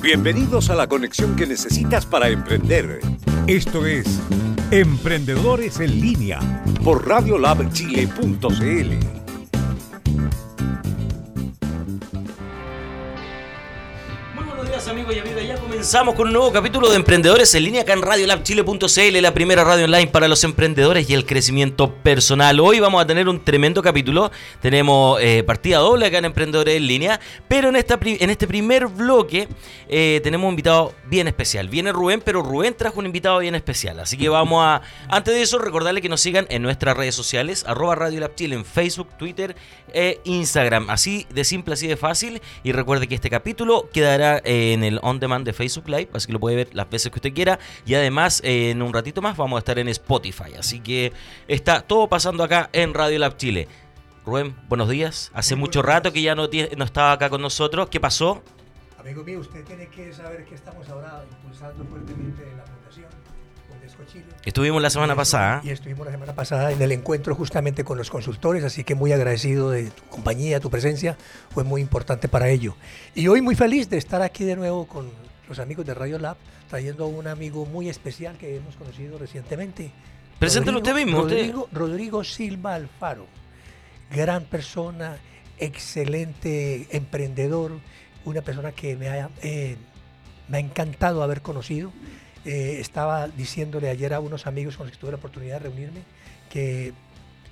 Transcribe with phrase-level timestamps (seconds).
[0.00, 3.00] Bienvenidos a la conexión que necesitas para emprender.
[3.48, 4.20] Esto es
[4.70, 6.38] Emprendedores en línea
[6.84, 9.27] por radiolabchile.cl.
[15.88, 19.86] comenzamos con un nuevo capítulo de Emprendedores en línea acá en radiolabchile.cl, la primera radio
[19.86, 22.60] online para los emprendedores y el crecimiento personal.
[22.60, 24.30] Hoy vamos a tener un tremendo capítulo,
[24.60, 29.48] tenemos eh, partida doble acá en Emprendedores en línea, pero en, este primer bloque
[29.88, 31.70] eh, tenemos un invitado bien especial.
[31.70, 35.40] Viene Rubén, pero Rubén trajo un invitado bien especial, así que vamos a, antes de
[35.40, 39.56] eso, recordarle que nos sigan en nuestras redes sociales, arroba radiolabchile en Facebook, Twitter
[39.94, 44.42] e Instagram, así de simple, así de fácil, y recuerde que este capítulo quedará...
[44.44, 47.10] Eh, en el on demand de Facebook Live, así que lo puede ver las veces
[47.10, 47.58] que usted quiera.
[47.86, 50.54] Y además, en un ratito más vamos a estar en Spotify.
[50.58, 51.12] Así que
[51.46, 53.68] está todo pasando acá en Radio Lab Chile.
[54.24, 55.30] Rubén, buenos días.
[55.34, 57.88] Hace mucho rato que ya no, no estaba acá con nosotros.
[57.88, 58.42] ¿Qué pasó?
[58.98, 62.64] Amigo mío, usted tiene que saber que estamos ahora impulsando fuertemente la
[64.44, 65.60] Estuvimos la semana pasada.
[65.64, 69.12] Y estuvimos la semana pasada en el encuentro justamente con los consultores, así que muy
[69.12, 71.16] agradecido de tu compañía, tu presencia,
[71.50, 72.74] fue muy importante para ello.
[73.14, 75.10] Y hoy muy feliz de estar aquí de nuevo con
[75.48, 76.36] los amigos de Radio Lab,
[76.68, 79.90] trayendo a un amigo muy especial que hemos conocido recientemente.
[80.38, 81.22] Preséntelo usted mismo.
[81.22, 83.26] Rodrigo, Rodrigo Silva Alfaro,
[84.10, 85.18] gran persona,
[85.58, 87.72] excelente emprendedor,
[88.24, 89.76] una persona que me ha, eh,
[90.48, 91.92] me ha encantado haber conocido.
[92.44, 96.02] Eh, estaba diciéndole ayer a unos amigos con los que tuve la oportunidad de reunirme
[96.48, 96.92] que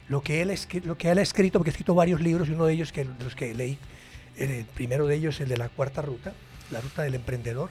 [0.08, 2.66] lo que él, lo que él ha escrito, porque ha escrito varios libros y uno
[2.66, 3.78] de ellos que los que leí,
[4.36, 6.32] el primero de ellos el de la cuarta ruta,
[6.70, 7.70] la ruta del emprendedor,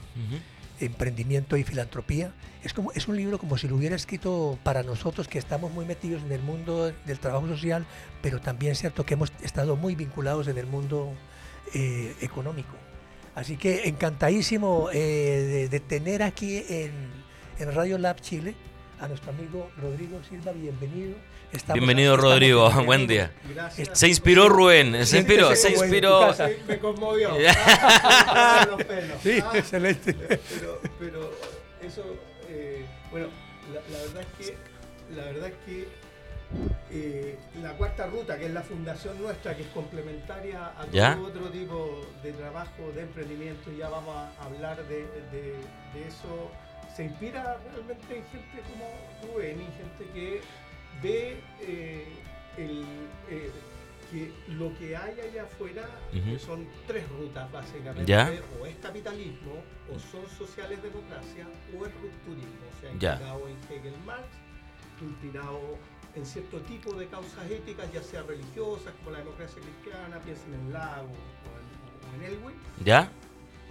[0.80, 2.34] emprendimiento y filantropía.
[2.64, 5.86] Es, como, es un libro como si lo hubiera escrito para nosotros que estamos muy
[5.86, 7.86] metidos en el mundo del trabajo social,
[8.22, 11.14] pero también es cierto que hemos estado muy vinculados en el mundo
[11.74, 12.76] eh, económico.
[13.36, 17.26] Así que encantadísimo eh, de, tener aquí en,
[17.60, 18.56] Radio Lab Chile
[19.00, 21.16] a nuestro amigo Rodrigo Silva, bienvenido.
[21.74, 23.32] bienvenido Rodrigo, buen día.
[23.54, 23.98] Gracias.
[23.98, 26.34] Se inspiró Rubén, se inspiró, se inspiró.
[26.68, 27.32] Me conmovió.
[29.24, 30.14] sí, excelente.
[31.00, 31.32] Pero,
[31.82, 32.04] eso,
[32.50, 33.28] eh, bueno,
[33.74, 34.58] la, verdad es que,
[35.16, 35.88] la verdad es que
[36.92, 41.50] eh, la cuarta ruta, que es la fundación nuestra, que es complementaria a todo otro
[41.50, 45.06] tipo de trabajo, de emprendimiento, ya vamos a hablar de,
[46.08, 46.52] eso,
[46.96, 50.42] se inspira realmente en gente como Rubén y gente que
[51.04, 52.08] ve eh,
[52.58, 53.52] eh,
[54.12, 55.90] que lo que hay allá afuera
[56.40, 59.64] son tres rutas básicamente, o es capitalismo,
[59.94, 64.28] o son sociales democracia, o es rupturismo, o sea, inspirado en Hegel Marx,
[65.02, 65.78] inspirado
[66.16, 70.72] en cierto tipo de causas éticas, ya sea religiosas, como la democracia cristiana, piensen en
[70.72, 72.56] Lago o en, Elwin.
[72.84, 73.10] ¿Ya?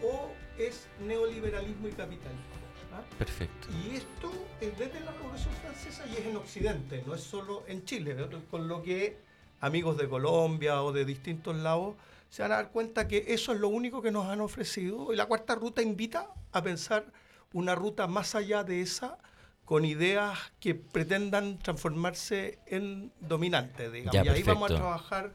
[0.03, 2.54] O es neoliberalismo y capitalismo.
[2.95, 3.03] ¿Ah?
[3.19, 3.69] Perfecto.
[3.73, 7.85] Y esto es desde la Revolución Francesa y es en Occidente, no es solo en
[7.85, 8.17] Chile,
[8.51, 9.19] con lo que
[9.61, 11.95] amigos de Colombia o de distintos lados
[12.29, 15.17] se van a dar cuenta que eso es lo único que nos han ofrecido y
[15.17, 17.07] la cuarta ruta invita a pensar
[17.53, 19.19] una ruta más allá de esa
[19.65, 24.27] con ideas que pretendan transformarse en dominantes, digamos.
[24.27, 25.33] y ahí vamos a trabajar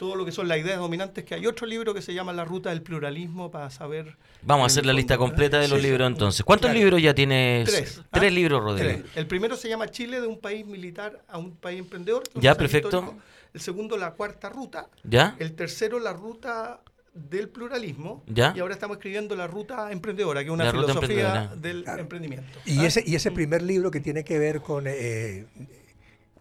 [0.00, 2.46] todo lo que son las ideas dominantes, que hay otro libro que se llama La
[2.46, 4.16] Ruta del Pluralismo para saber...
[4.40, 6.42] Vamos a hacer la lista completa de los libros entonces.
[6.42, 7.68] ¿Cuántos libros ya tienes?
[7.68, 8.00] Tres.
[8.10, 8.34] Tres ¿ah?
[8.34, 9.02] libros, Rodrigo.
[9.14, 12.22] El primero se llama Chile de un país militar a un país emprendedor.
[12.32, 13.14] Ya, perfecto.
[13.52, 14.88] El segundo, La Cuarta Ruta.
[15.04, 15.36] Ya.
[15.38, 16.80] El tercero, La Ruta
[17.12, 18.54] del pluralismo ¿Ya?
[18.56, 22.58] y ahora estamos escribiendo la ruta emprendedora, que es una filosofía del emprendimiento.
[22.64, 25.44] Y, ese, y ese primer libro que tiene que ver con eh,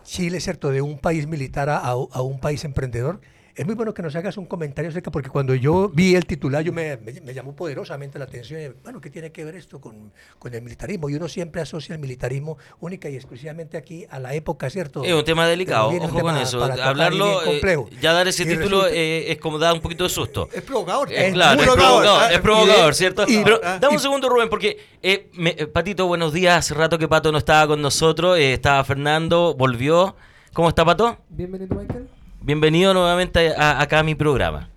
[0.06, 0.70] Chile, ¿cierto?
[0.70, 3.20] De un país militar a, a un país emprendedor,
[3.60, 6.64] es muy bueno que nos hagas un comentario acerca, porque cuando yo vi el titular,
[6.64, 8.78] yo me, me, llamó poderosamente la atención.
[8.84, 11.10] Bueno, ¿qué tiene que ver esto con, con, el militarismo?
[11.10, 15.04] Y uno siempre asocia el militarismo única y exclusivamente aquí a la época, ¿cierto?
[15.04, 16.64] Es un tema delicado, ojo con eso.
[16.64, 20.48] Hablarlo, eh, ya dar ese título eh, es como dar un poquito de susto.
[20.54, 21.12] Es provocador.
[21.12, 23.26] Es, claro, es provocador, es provocador, ¿cierto?
[23.28, 26.60] Pero dame un segundo, Rubén, porque, eh, Patito, buenos días.
[26.60, 30.16] Hace rato que Pato no estaba con nosotros, estaba Fernando, volvió.
[30.54, 31.18] ¿Cómo está, Pato?
[31.28, 32.19] Bienvenido, Michael.
[32.42, 34.70] Bienvenido nuevamente acá a mi programa.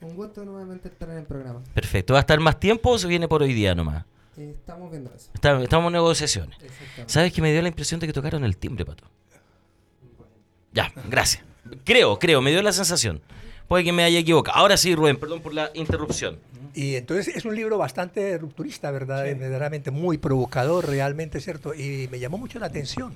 [0.00, 1.62] Un gusto nuevamente estar en el programa.
[1.72, 2.14] Perfecto.
[2.14, 4.04] ¿Va a estar más tiempo o se viene por hoy día nomás?
[4.36, 5.30] Eh, estamos viendo eso.
[5.62, 6.58] estamos en negociaciones.
[7.06, 9.04] ¿Sabes que me dio la impresión de que tocaron el timbre, Pato?
[10.72, 11.44] Ya, gracias.
[11.84, 13.22] Creo, creo, me dio la sensación.
[13.68, 14.58] Puede que me haya equivocado.
[14.58, 16.38] Ahora sí, Rubén, perdón por la interrupción.
[16.74, 19.22] Y entonces es un libro bastante rupturista, ¿verdad?
[19.24, 21.72] Verdaderamente muy provocador, realmente, ¿cierto?
[21.72, 23.14] Y me llamó mucho la atención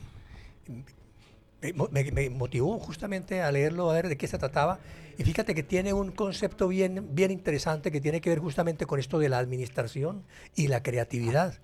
[1.72, 4.78] me, me- motivó justamente a leerlo, a ver de qué se trataba.
[5.16, 8.99] Y fíjate que tiene un concepto bien, bien interesante que tiene que ver justamente con
[8.99, 10.25] esto de la administración
[10.56, 11.58] y la creatividad.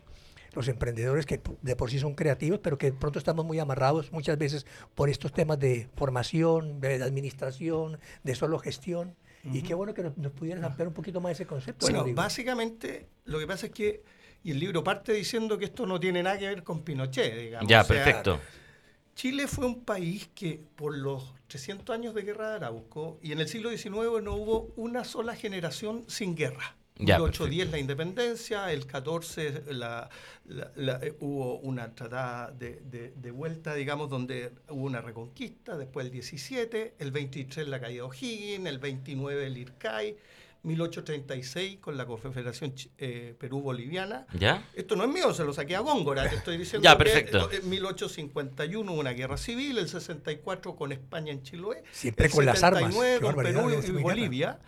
[0.52, 4.10] Los emprendedores que de por sí son creativos, pero que de pronto estamos muy amarrados
[4.12, 4.66] muchas veces
[4.96, 9.14] por estos temas de formación, de administración, de solo gestión.
[9.52, 11.86] Y qué bueno que nos, nos pudieras ampliar un poquito más ese concepto.
[11.86, 12.16] Bueno, Rodrigo.
[12.16, 14.02] básicamente lo que pasa es que,
[14.44, 17.68] y el libro parte diciendo que esto no tiene nada que ver con Pinochet, digamos.
[17.68, 18.40] Ya, O sea, perfecto.
[19.20, 23.40] Chile fue un país que por los 300 años de guerra de Arauco y en
[23.40, 26.74] el siglo XIX no hubo una sola generación sin guerra.
[26.96, 30.08] Ya, 1810 la independencia, el 14 la,
[30.46, 35.76] la- la- eh, hubo una tratada de, de- de vuelta, digamos, donde hubo una reconquista,
[35.76, 40.16] después el 17, el 23 la caída de O'Higgins, el 29 el IRCAI,
[40.62, 44.66] 1836 con la Confederación eh, Perú-Boliviana, ¿Ya?
[44.74, 46.28] esto no es mío, se lo saqué a Góngora.
[46.28, 47.50] Te estoy diciendo Ya, que perfecto.
[47.50, 52.44] en 1851 hubo una guerra civil, el 64 con España en Chiloé, Siempre el con
[52.44, 52.94] las armas.
[52.94, 54.02] 79 con Perú y.
[54.02, 54.58] Bolivia,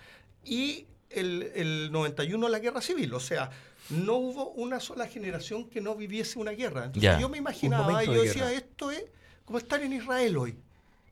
[0.44, 3.12] y el, el 91 la guerra civil.
[3.14, 3.50] O sea,
[3.90, 6.84] no hubo una sola generación que no viviese una guerra.
[6.86, 7.20] Entonces Ya.
[7.20, 8.56] yo me imaginaba, y yo de decía, guerra.
[8.56, 9.04] esto es
[9.44, 10.56] como estar en Israel hoy,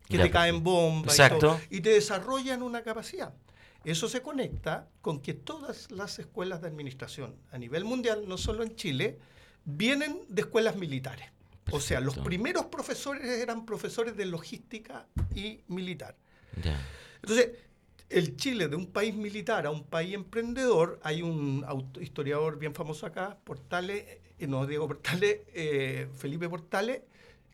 [0.08, 1.38] que Ya, te caen bombas y, Exacto.
[1.38, 3.34] todo, y te desarrollan una capacidad.
[3.84, 8.62] Eso se conecta con que todas las escuelas de administración a nivel mundial, no solo
[8.62, 9.18] en Chile,
[9.64, 11.26] vienen de escuelas militares.
[11.72, 16.16] O sea, los primeros profesores eran profesores de logística y militar.
[17.22, 17.50] Entonces,
[18.08, 22.74] el Chile de un país militar a un país emprendedor, hay un auto- historiador bien
[22.74, 24.04] famoso acá, Portales,
[24.38, 27.02] eh, no Diego Portales, eh, Felipe Portales,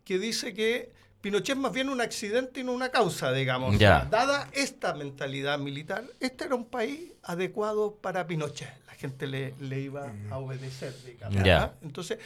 [0.03, 3.79] que dice que Pinochet es más bien un accidente y no una causa, digamos.
[4.11, 8.69] Dada esta mentalidad militar, este era un país adecuado para Pinochet.
[8.87, 11.43] La gente le, le iba a obedecer, digamos.
[11.43, 11.75] Ya.
[11.83, 12.19] Entonces,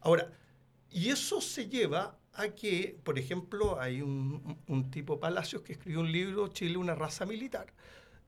[0.00, 0.28] ahora,
[0.90, 6.00] y eso se lleva a que, por ejemplo, hay un, un tipo Palacios que escribió
[6.00, 7.66] un libro, Chile, una raza militar,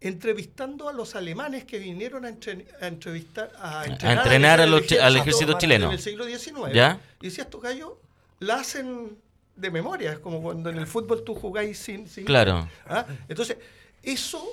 [0.00, 4.70] entrevistando a los alemanes que vinieron a, entre- a entrevistar a entrenar, entrenar al a
[4.70, 5.86] los chi- al ejército ejército chileno.
[5.86, 6.72] en el siglo XIX.
[6.72, 7.00] ¿Ya?
[7.20, 7.92] Y decía, estos gallos
[8.40, 9.18] la hacen
[9.58, 12.08] de memoria, es como cuando en el fútbol tú jugáis sin...
[12.08, 12.68] sin- Claro.
[12.86, 13.04] ¿Ah?
[13.28, 13.56] Entonces,
[14.02, 14.44] eso,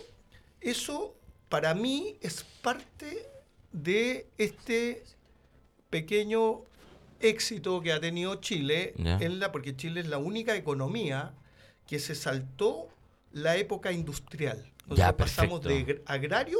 [0.61, 1.15] eso
[1.49, 3.27] para mí es parte
[3.71, 5.03] de este
[5.89, 6.61] pequeño
[7.19, 11.33] éxito que ha tenido Chile, en la, porque Chile es la única economía
[11.87, 12.87] que se saltó
[13.31, 14.71] la época industrial.
[14.97, 16.59] Ya, pasamos de agrario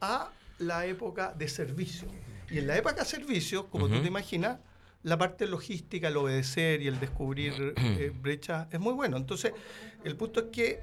[0.00, 2.08] a la época de servicio.
[2.50, 4.58] Y en la época de servicios, como tú te imaginas,
[5.02, 9.16] la parte logística, el obedecer y el descubrir eh, brechas es muy bueno.
[9.16, 9.52] Entonces,
[10.04, 10.80] el punto es que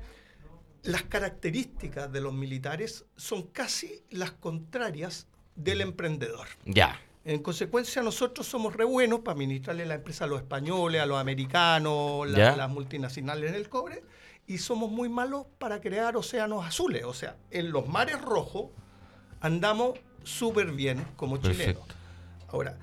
[0.84, 6.48] las características de los militares son casi las contrarias del emprendedor.
[6.66, 7.00] Ya.
[7.26, 11.18] En consecuencia, nosotros somos re buenos para administrarle la empresa a los españoles, a los
[11.20, 14.02] americanos, la- las multinacionales en el cobre,
[14.48, 17.04] y somos muy malos para crear océanos azules.
[17.04, 18.68] O sea, en los mares rojos
[19.42, 21.84] andamos súper bien como chilenos.
[22.48, 22.78] Ahora,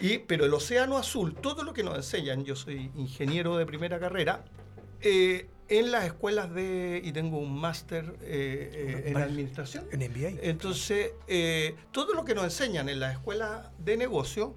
[0.00, 3.98] y, pero el océano azul, todo lo que nos enseñan, yo soy ingeniero de primera
[3.98, 4.44] carrera,
[5.00, 10.40] eh, en las escuelas de, y tengo un máster eh, eh, en administración, En MBA.
[10.42, 14.54] entonces, eh, todo lo que nos enseñan en las escuelas de negocio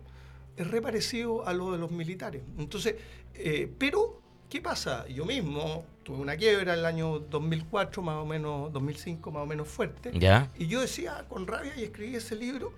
[0.55, 2.43] es re parecido a lo de los militares.
[2.57, 2.95] Entonces,
[3.33, 5.07] eh, pero, ¿qué pasa?
[5.07, 9.45] Yo mismo tuve una quiebra en el año 2004, más o menos, 2005, más o
[9.45, 10.11] menos fuerte.
[10.13, 10.51] Ya.
[10.57, 12.73] Y yo decía con rabia y escribí ese libro.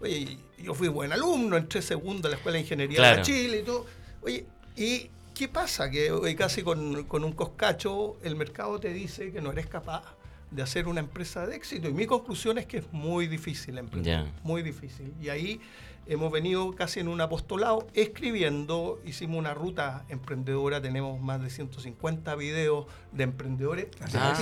[0.00, 3.16] Oye, yo fui buen alumno, entré segundo a la Escuela de Ingeniería Claro.
[3.18, 3.86] de Chile y todo.
[4.22, 4.44] Oye,
[4.76, 5.90] ¿y qué pasa?
[5.90, 10.02] Que hoy casi con, con un coscacho el mercado te dice que no eres capaz
[10.50, 11.88] de hacer una empresa de éxito.
[11.88, 14.24] Y mi conclusión es que es muy difícil emprender.
[14.24, 14.32] Ya.
[14.44, 15.12] Muy difícil.
[15.20, 15.60] Y ahí
[16.06, 22.34] hemos venido casi en un apostolado escribiendo, hicimos una ruta emprendedora, tenemos más de 150
[22.36, 24.38] videos de emprendedores de Ah,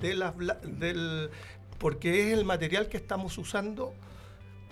[0.00, 1.30] de las del,
[1.78, 3.94] porque es el material que estamos usando,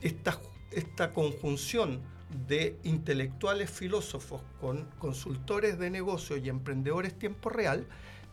[0.03, 0.41] esta,
[0.73, 2.01] esta conjunción
[2.47, 7.87] de intelectuales filósofos con consultores de negocio y emprendedores tiempo real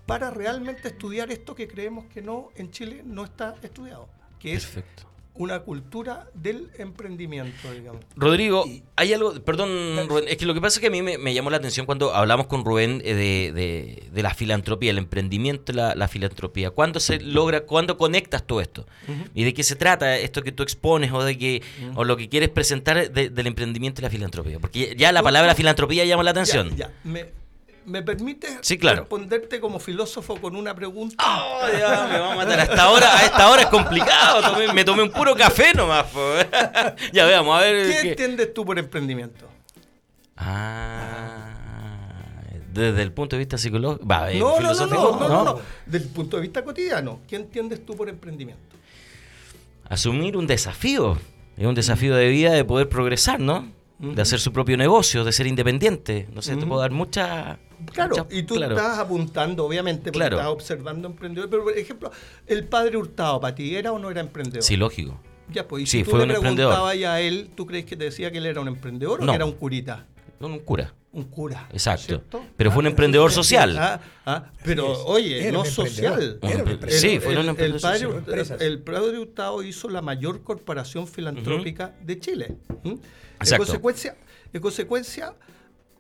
[0.06, 4.66] para realmente estudiar esto que creemos que no en Chile no está estudiado, que es
[4.66, 5.13] Perfecto.
[5.36, 8.02] Una cultura del emprendimiento, digamos.
[8.16, 11.18] Rodrigo, hay algo, perdón, Rubén, es que lo que pasa es que a mí me,
[11.18, 15.00] me llamó la atención cuando hablamos con Rubén eh, de, de- de la filantropía, el
[15.00, 16.70] emprendimiento, y la, la filantropía.
[16.70, 18.86] ¿Cuándo se logra, cuándo conectas todo esto?
[19.34, 21.64] ¿Y de qué se trata esto que tú expones o de que
[21.96, 24.60] o lo que quieres presentar de- del emprendimiento y la filantropía?
[24.60, 26.70] Porque ya la palabra filantropía llama la atención.
[26.78, 26.92] Ya, ya.
[27.04, 27.26] ¿Me,
[27.86, 29.02] me permite Sí, claro.
[29.02, 31.24] responderte como filósofo con una pregunta?
[31.26, 32.60] Oh, ya, me va a matar.
[32.62, 34.42] Hasta ahora, a esta hora es complicado.
[34.42, 36.06] Tomé- me tomé un puro café nomás.
[36.08, 36.20] po.
[37.14, 37.88] ya veamos, a ver.
[37.88, 39.48] ¿Qué qué- entiendes tú por emprendimiento?
[40.36, 41.50] Ah,
[42.74, 45.60] Desde el punto de vista psicológico, va, eh, No, no, no, no, no, no, no.
[45.86, 48.62] Desde el punto de vista cotidiano, ¿qué entiendes tú por emprendimiento?
[49.88, 51.20] Asumir un desafío.
[51.56, 53.68] Es un desafío de vida de poder progresar, ¿no?
[54.04, 56.28] De hacer su propio negocio, de ser independiente.
[56.34, 57.58] No sé, te puedo dar mucha.
[57.94, 58.76] Claro, mucha- y tú claro.
[58.76, 60.38] estás apuntando, obviamente, porque Claro.
[60.38, 61.50] estás observando emprendedores.
[61.50, 62.12] Pero, por ejemplo,
[62.48, 64.62] el padre Hurtado, ¿para ti era o no era emprendedor?
[64.64, 65.20] Sí, lógico.
[65.52, 66.72] Ya, pues, y Sí, si tú fue le un emprendedor.
[66.74, 69.32] preguntabas a él, ¿tú crees que te decía que él era un emprendedor o No.
[69.32, 70.06] que era un curita?
[70.40, 70.94] Un cura.
[71.14, 71.68] Un cura.
[71.72, 72.06] Exacto.
[72.06, 72.44] ¿cierto?
[72.58, 73.78] Pero fue un emprendedor sí, social.
[73.78, 76.40] ah, ah, pero, oye, no social.
[76.90, 77.82] Sí, fue un el, emprendedor el
[78.26, 78.62] padre, social.
[78.62, 82.58] El padre Hurtado hizo la mayor corporación filantrópica de Chile.
[82.84, 82.94] ¿m?
[82.94, 83.00] En
[83.40, 83.66] Exacto.
[83.66, 84.16] consecuencia,
[84.54, 85.36] en consecuencia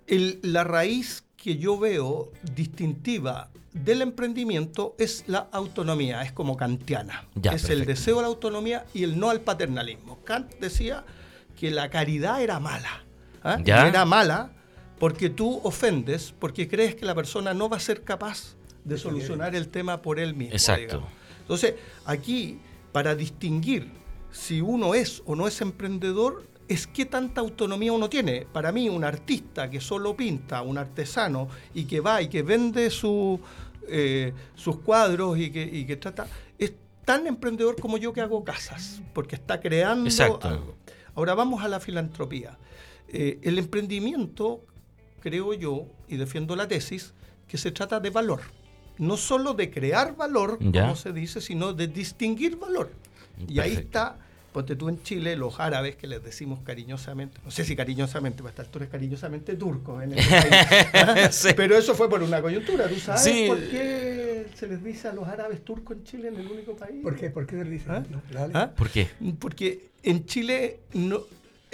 [0.07, 7.25] el- la raíz que yo veo distintiva del emprendimiento es la autonomía, es como kantiana.
[7.35, 10.23] Ya, es el deseo a la autonomía y el no al paternalismo.
[10.23, 11.03] Kant decía
[11.59, 13.03] que la caridad era mala.
[13.43, 13.59] ¿ah?
[13.63, 13.87] Ya.
[13.87, 14.51] Era mala
[14.99, 19.55] porque tú ofendes, porque crees que la persona no va a ser capaz de solucionar
[19.55, 20.53] el tema por él mismo.
[20.53, 20.81] Exacto.
[20.81, 21.09] digamos.
[21.41, 22.59] Entonces, aquí,
[22.91, 23.91] para distinguir
[24.31, 28.47] si uno es o no es emprendedor, es qué tanta autonomía uno tiene.
[28.51, 32.89] Para mí, un artista que solo pinta, un artesano, y que va y que vende
[32.89, 33.39] su,
[33.87, 36.73] eh, sus cuadros y que, y que trata, es
[37.05, 40.47] tan emprendedor como yo que hago casas, porque está creando Exacto.
[40.47, 40.75] algo.
[41.15, 42.57] Ahora vamos a la filantropía.
[43.09, 44.65] Eh, el emprendimiento,
[45.23, 47.13] creo yo, y defiendo la tesis,
[47.47, 48.41] que se trata de valor.
[48.97, 50.81] No solo de crear valor, Ya.
[50.81, 52.91] como se dice, sino de distinguir valor.
[53.47, 54.17] Y ahí está,
[54.51, 58.49] ponte tú en Chile, los árabes que les decimos cariñosamente, no sé si cariñosamente, para
[58.49, 61.29] esta altura es cariñosamente turco en este país.
[61.35, 61.49] Sí.
[61.55, 62.87] Pero eso fue por una coyuntura.
[62.89, 63.45] ¿Tú sabes Sí.
[63.47, 67.01] por qué se les dice a los árabes turcos en Chile en el único país?
[67.01, 67.29] ¿Por qué?
[67.29, 67.85] ¿Por qué se le dice?
[67.89, 68.03] ¿Ah?
[68.09, 68.21] No.
[68.53, 68.71] ¿Ah?
[68.75, 69.07] ¿Por qué?
[69.39, 71.21] Porque en Chile no,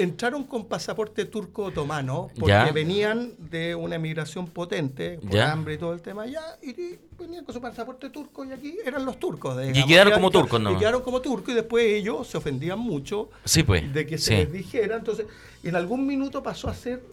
[0.04, 2.72] entraron con pasaporte turco otomano porque Ya.
[2.72, 5.52] venían de una emigración potente por Ya.
[5.52, 8.78] hambre y todo el tema ya y, y venían con su pasaporte turco y aquí
[8.86, 9.56] eran los turcos.
[9.64, 9.88] Y digamos.
[9.88, 10.72] quedaron Ya- como turcos, ¿no?
[10.74, 13.94] Y quedaron como turcos y después ellos se ofendían mucho Sí, pues.
[13.94, 14.36] de que se sí.
[14.38, 14.96] les dijera.
[14.98, 15.26] Entonces,
[15.64, 17.04] en algún minuto pasó a ser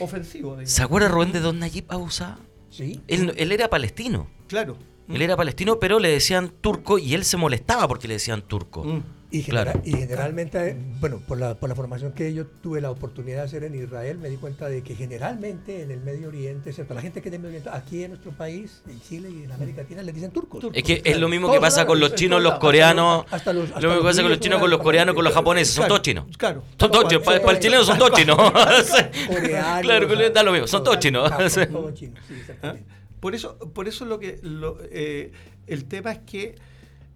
[0.00, 0.50] ofensivo.
[0.52, 0.70] digamos.
[0.70, 2.38] ¿Se acuerda Rubén de Don Nayib Abusa?
[2.70, 3.00] Sí.
[3.08, 4.28] Él, él era palestino.
[4.46, 4.76] Claro.
[5.08, 8.84] Él era palestino, pero le decían turco y él se molestaba porque le decían turco.
[8.84, 9.02] Mm.
[9.30, 9.72] Y, Claro.
[9.72, 13.42] genera- y generalmente, bueno, por la, por la formación que yo tuve la oportunidad de
[13.42, 17.02] hacer en Israel, me di cuenta de que generalmente en el Medio Oriente, excepto la
[17.02, 19.82] gente que es de Medio Oriente, aquí en nuestro país, en Chile y en América
[19.82, 20.64] Latina, les dicen turcos.
[20.72, 23.26] Es que es lo mismo que pasa con los chinos, los coreanos.
[23.30, 25.34] hasta los- hasta Lo mismo que pasa con los chinos, con los coreanos, con los
[25.34, 25.74] japoneses.
[25.74, 26.24] Son todos chinos.
[26.38, 26.64] Claro.
[26.80, 27.22] Son todos chinos.
[27.24, 28.38] Para, para el chileno son todos chinos.
[29.82, 30.66] Claro, da lo mismo.
[30.66, 31.30] Son todos chinos.
[31.30, 32.40] Todos chinos, sí, ¿Ah?
[32.40, 32.84] exactamente.
[33.20, 35.32] Por eso, por eso lo que lo, eh,
[35.66, 36.54] el tema es que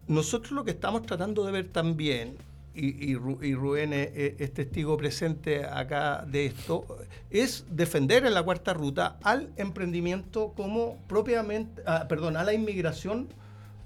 [0.08, 2.36] nosotros lo que estamos tratando de ver también,
[2.74, 6.86] y, y, y Rubén es testigo presente acá de esto,
[7.30, 13.28] es defender en la cuarta ruta al emprendimiento como propiamente, ah, perdón, a la inmigración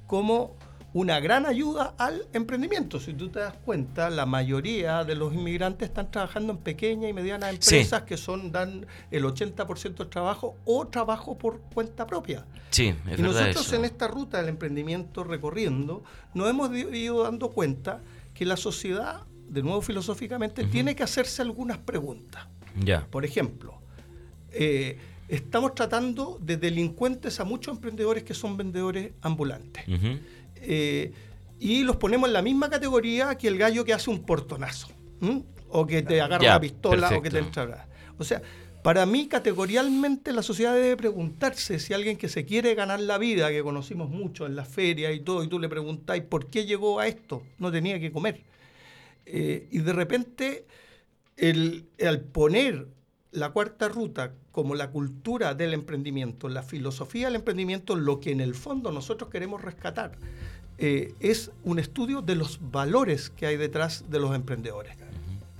[0.06, 0.54] como
[0.96, 2.98] una gran ayuda al emprendimiento.
[3.00, 7.12] Si tú te das cuenta, la mayoría de los inmigrantes están trabajando en pequeñas y
[7.12, 7.74] medianas Sí.
[7.74, 12.46] empresas que son dan el 80% del trabajo o trabajo por cuenta propia.
[12.70, 13.76] Sí, es y nosotros eso.
[13.76, 18.00] en esta ruta del emprendimiento recorriendo, nos hemos ido dando cuenta
[18.32, 22.46] que la sociedad, de nuevo filosóficamente, tiene que hacerse algunas preguntas.
[22.82, 23.06] Ya.
[23.10, 23.74] Por ejemplo,
[24.50, 24.98] eh,
[25.28, 29.86] estamos tratando de delincuentes a muchos emprendedores que son vendedores ambulantes.
[29.88, 30.18] Ujú.
[30.62, 31.12] Eh,
[31.58, 34.88] y los ponemos en la misma categoría que el gallo que hace un portonazo.
[35.20, 35.44] ¿m?
[35.68, 37.88] O que te agarra Ya, la pistola o que te entra.
[38.18, 38.42] O sea,
[38.82, 43.50] para mí, categorialmente, la sociedad debe preguntarse si alguien que se quiere ganar la vida,
[43.50, 47.00] que conocimos mucho en las ferias y todo, y tú le preguntáis por qué llegó
[47.00, 48.42] a esto, no tenía que comer.
[49.24, 50.66] Eh, y de repente,
[51.36, 52.86] el, al poner
[53.36, 58.40] la cuarta ruta como la cultura del emprendimiento, la filosofía del emprendimiento, lo que en
[58.40, 60.12] el fondo nosotros queremos rescatar
[60.78, 64.94] eh, es un estudio de los valores que hay detrás de los emprendedores,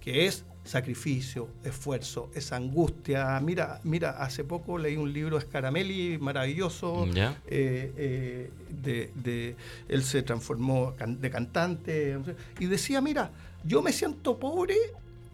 [0.00, 3.38] que es sacrificio, esfuerzo, es angustia.
[3.40, 7.06] Mira, mira, hace poco leí un libro de Scaramelli maravilloso,
[7.47, 8.50] eh, eh,
[8.83, 9.56] de, de-
[9.88, 12.18] él se transformó de cantante
[12.59, 13.30] y decía, mira,
[13.64, 14.75] yo me siento pobre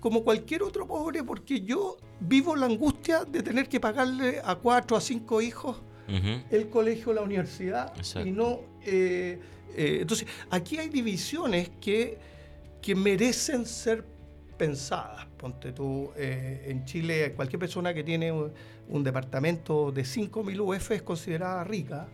[0.03, 4.97] como cualquier otro pobre porque yo vivo la angustia de tener que pagarle a cuatro
[4.97, 5.77] a cinco hijos
[6.51, 8.29] el colegio, la universidad Exacto.
[8.29, 8.61] y no...
[8.85, 9.39] eh,
[9.75, 12.19] eh, entonces, aquí hay divisiones que,
[12.83, 14.05] que merecen ser
[14.59, 15.25] pensadas.
[15.39, 18.53] Ponte tú, eh, en Chile, cualquier persona que tiene un,
[18.89, 22.09] un departamento de 5.000 UF es considerada rica.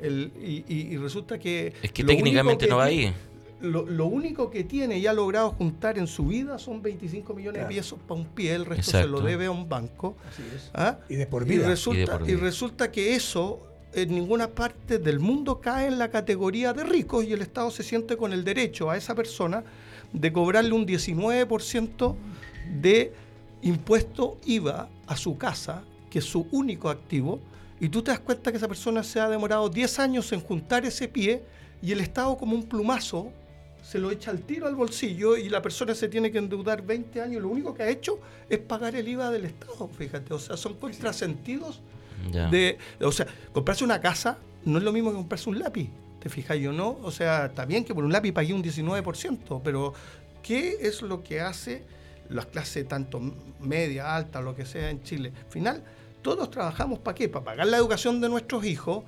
[0.00, 1.74] El- y, y- y resulta que...
[1.82, 3.12] Es que técnicamente no va ahí.
[3.62, 7.60] Lo, lo único que tiene y ha logrado juntar en su vida son 25 millones
[7.60, 7.68] Claro.
[7.68, 10.16] de pesos para un pie, el resto se lo debe a un banco.
[10.30, 10.70] Así es.
[10.74, 10.98] ¿ah?
[11.08, 11.68] Y de por Y vida.
[11.68, 13.60] resulta, Y y resulta que eso
[13.94, 17.82] en ninguna parte del mundo cae en la categoría de ricos y el Estado se
[17.82, 19.62] siente con el derecho a esa persona
[20.12, 22.14] de cobrarle un 19%
[22.80, 23.12] de
[23.62, 27.40] impuesto IVA a su casa, que es su único activo,
[27.80, 30.84] y tú te das cuenta que esa persona se ha demorado 10 años en juntar
[30.84, 31.42] ese pie
[31.82, 33.30] y el Estado como un plumazo
[33.82, 37.20] se lo echa al tiro al bolsillo y la persona se tiene que endeudar 20
[37.20, 37.42] años.
[37.42, 40.32] Lo único que ha hecho es pagar el IVA del Estado, fíjate.
[40.32, 41.80] O sea, son contrasentidos
[42.50, 46.28] de, o sea, comprarse una casa no es lo mismo que comprarse un lápiz, ¿te
[46.28, 46.98] fijas yo no?
[47.02, 49.92] O sea, está bien que por un lápiz pagué un 19%, pero
[50.42, 51.82] ¿qué es lo que hace
[52.28, 53.20] las clases tanto
[53.60, 55.32] media, alta, lo que sea en Chile?
[55.46, 55.82] Al final,
[56.22, 57.28] todos trabajamos para qué?
[57.28, 59.02] Para pagar la educación de nuestros hijos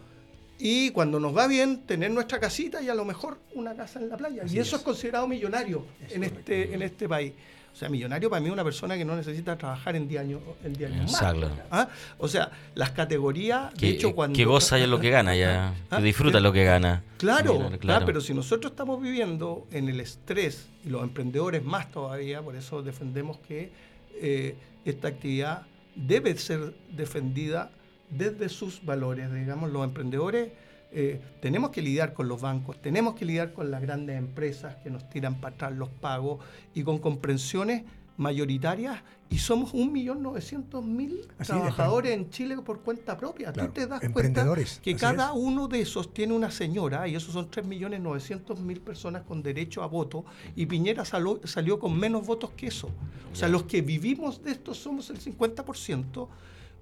[0.58, 4.08] y cuando nos va bien, tener nuestra casita y a lo mejor una casa en
[4.08, 4.42] la playa.
[4.44, 4.80] Así y eso es.
[4.80, 7.32] es, considerado millonario en este, en este país.
[7.72, 10.40] O sea, millonario para mí es una persona que no necesita trabajar en 10 años,
[10.62, 11.22] en 10 años más.
[11.22, 11.50] Exacto.
[11.72, 11.88] ¿Ah?
[12.18, 14.36] O sea, las categorías, de Que, hecho, cuando...
[14.36, 15.74] que goza ya lo que gana, ya.
[15.90, 17.02] Ah, Que disfruta lo que gana.
[17.18, 18.06] Claro, Mira, claro.
[18.06, 22.80] pero si nosotros estamos viviendo en el estrés, y los emprendedores más todavía, por eso
[22.80, 23.72] defendemos que
[24.20, 25.62] eh, esta actividad
[25.96, 27.72] debe ser defendida
[28.10, 29.32] desde sus valores.
[29.32, 30.52] Digamos, los emprendedores
[30.92, 34.90] eh, tenemos que lidiar con los bancos, tenemos que lidiar con las grandes empresas que
[34.90, 36.38] nos tiran para atrás los pagos
[36.72, 37.82] y con comprensiones
[38.16, 43.52] mayoritarias y somos 1.900.000 Así es, trabajadores en Chile por cuenta propia.
[43.52, 44.46] Claro, Tú te das cuenta
[44.80, 45.32] que cada es.
[45.34, 50.24] uno de esos tiene una señora y esos son 3.900.000 personas con derecho a voto
[50.54, 52.90] y Piñera salió, salió con menos votos que eso.
[53.32, 56.28] O sea, los que vivimos de esto somos el 50%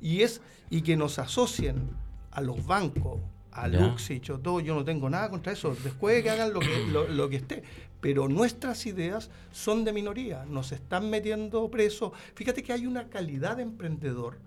[0.02, 1.90] y es y que nos asocien
[2.30, 3.20] a los bancos,
[3.52, 3.80] a Ya.
[3.80, 6.86] Luxich o todo, yo no tengo nada contra eso, después de que hagan lo que,
[6.90, 7.62] lo, lo que esté.
[8.00, 12.12] Pero nuestras ideas son de minoría, nos están metiendo presos.
[12.34, 14.38] Fíjate que hay una calidad de emprendedor.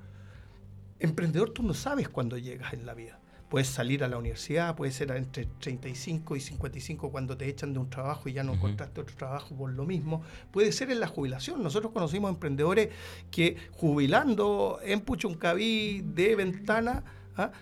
[1.00, 3.20] Emprendedor tú no sabes cuándo llegas en la vida.
[3.56, 7.80] Puedes salir a la universidad, puede ser entre 35 y 55 cuando te echan de
[7.80, 8.58] un trabajo y ya no Ujú.
[8.58, 10.24] encontraste otro trabajo por lo mismo.
[10.52, 11.64] Puede ser en la jubilación.
[11.64, 12.90] Nosotros conocimos emprendedores
[13.32, 17.06] que jubilando en Puchuncaví de ventana,
[17.38, 17.54] ¿ah?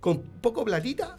[0.00, 1.16] con poco platita,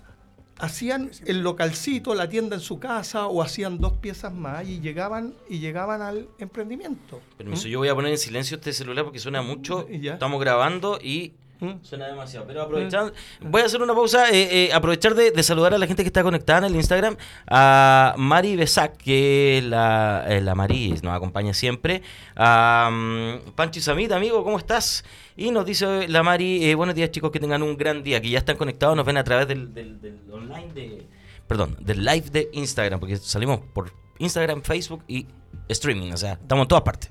[0.60, 5.34] hacían el localcito, la tienda en su casa o hacían dos piezas más y llegaban
[5.49, 7.21] y llegaban al emprendimiento.
[7.39, 7.71] Permiso, ¿Mm?
[7.71, 9.88] yo voy a poner en silencio este celular porque suena mucho.
[9.89, 10.13] Ya.
[10.13, 11.41] Estamos grabando y ¿Mm?
[11.82, 12.45] Suena demasiado.
[12.47, 14.30] Pero aprovechando, voy a hacer una pausa.
[14.32, 17.15] eh, eh, aprovechar de, de saludar a la gente que está conectada en el Instagram.
[17.47, 22.02] A Mari Besac, que la, eh, la Mari nos acompaña siempre.
[22.36, 25.04] A mm, Pancho Samit, amigo, ¿cómo estás?
[25.38, 28.21] Y nos dice la Mari, eh, buenos días chicos, que tengan un gran día.
[28.21, 31.08] Que ya están conectados, nos ven a través del, del- del online de...
[31.47, 35.28] Perdón, del live de Instagram, porque salimos por Instagram, Facebook y
[35.67, 36.12] streaming.
[36.13, 37.10] O sea, estamos en todas partes.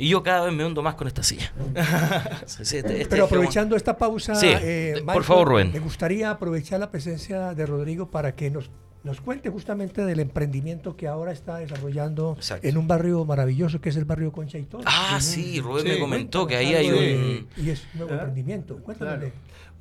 [0.00, 1.52] Y yo cada vez me hundo más con esta silla.
[2.60, 5.72] Este- este- Pero aprovechando esta pausa, Sí, eh, por favor, Rubén.
[5.72, 8.70] Me gustaría aprovechar la presencia de Rodrigo para que nos,
[9.04, 12.66] nos cuente justamente del emprendimiento que ahora está desarrollando Exacto.
[12.66, 14.84] en un barrio maravilloso que es el barrio Concha y Toro.
[14.86, 17.48] Ah, sí, Rubén Sí, me comentó que ahí hay un...
[17.56, 18.76] Y es un nuevo Ah, emprendimiento.
[18.78, 19.10] Cuéntame.
[19.18, 19.32] Claro.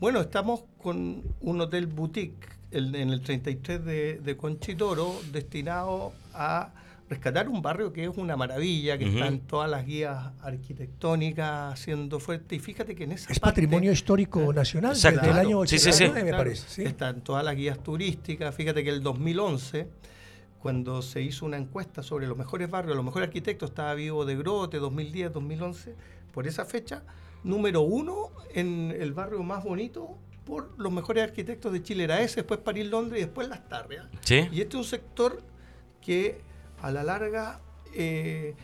[0.01, 6.69] Bueno, estamos con un hotel boutique el- en el 33 de, de Conchitoro destinado a
[7.09, 9.15] rescatar un barrio que es una maravilla, que Ujú.
[9.15, 12.55] está en todas las guías arquitectónicas siendo fuerte.
[12.55, 15.21] Y fíjate que en esa Es parte- patrimonio histórico nacional Exacto.
[15.21, 16.25] desde el año Sí, sí, 89, sí.
[16.31, 16.69] me parece.
[16.69, 16.83] ¿sí?
[16.83, 18.53] Está en todas las guías turísticas.
[18.53, 19.87] Fíjate que el 2011,
[20.61, 24.35] cuando se hizo una encuesta sobre los mejores barrios, los mejores arquitectos, estaba vivo de
[24.35, 25.95] Grote, 2010, 2011,
[26.33, 27.03] por esa fecha,
[27.43, 32.03] número uno en el barrio más bonito por los mejores arquitectos de Chile.
[32.03, 34.05] Era ese, después París, Londres y después Las Tarrias.
[34.21, 34.47] ¿Sí?
[34.51, 35.41] Y este es un sector
[36.01, 36.41] que
[36.81, 37.59] a la larga
[37.93, 38.55] eh,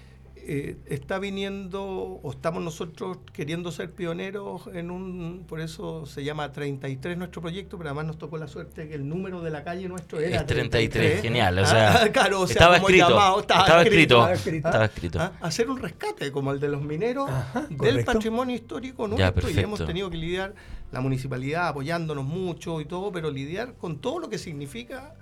[0.47, 6.51] eh, está viniendo, o estamos nosotros queriendo ser pioneros en un, por eso se llama
[6.51, 9.88] 33 nuestro proyecto, pero además nos tocó la suerte que el número de la calle
[9.89, 13.82] nuestro era Es 33, genial, o sea, Ah, claro, o sea, estaba, escrito, llamado, estaba,
[13.82, 14.67] escrito, estaba escrito.
[14.67, 15.19] estaba escrito.
[15.19, 18.12] Ah, hacer un rescate como el de los mineros Ajá, del correcto.
[18.13, 19.62] patrimonio histórico Ya, nuestro y perfecto.
[19.62, 20.54] hemos tenido que lidiar
[20.91, 25.15] la municipalidad apoyándonos mucho y todo, pero lidiar con todo lo que significa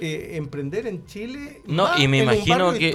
[0.00, 2.92] eh, emprender en Chile No, más y me en imagino que,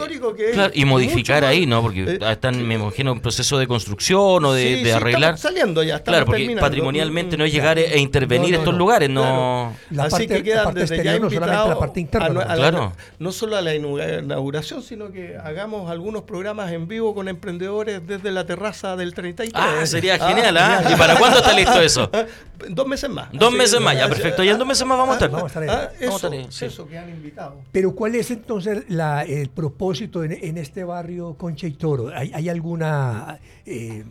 [0.54, 1.82] claro, y modificar ahí, ¿no?
[1.82, 5.38] Porque Eh, están, me imagino, un proceso de construcción o de, sí, de sí, arreglar.
[5.38, 6.68] saliendo ya, Claro, porque terminando.
[6.68, 8.80] patrimonialmente no es llegar e intervenir No, no, estos no.
[8.80, 9.76] lugares, no.
[9.90, 10.08] Claro.
[10.08, 12.42] Así parte- que quedan desde ya solamente la invitados parte interna, a ¿no?
[12.42, 12.94] a la- Claro.
[13.20, 18.32] no solo a la inauguración, sino que hagamos algunos programas en vivo con emprendedores desde
[18.32, 19.54] la terraza del 33.
[19.56, 20.84] Ah, sería genial, ¿ah?
[20.92, 22.10] ¿Y para cuándo está listo eso?
[22.14, 22.26] Ah,
[22.70, 23.30] Dos meses más.
[23.34, 24.44] Dos Así meses más, ya, perfecto.
[24.44, 25.32] Y en dos meses más vamos a estar.
[25.32, 25.70] Vamos a estar ahí.
[25.72, 26.88] Ah, Vamos a eso,
[27.71, 32.10] Pero ¿cuál es entonces la- el propósito en, en este barrio Concha y Toro?
[32.15, 34.04] ¿Hay, hay alguna eh,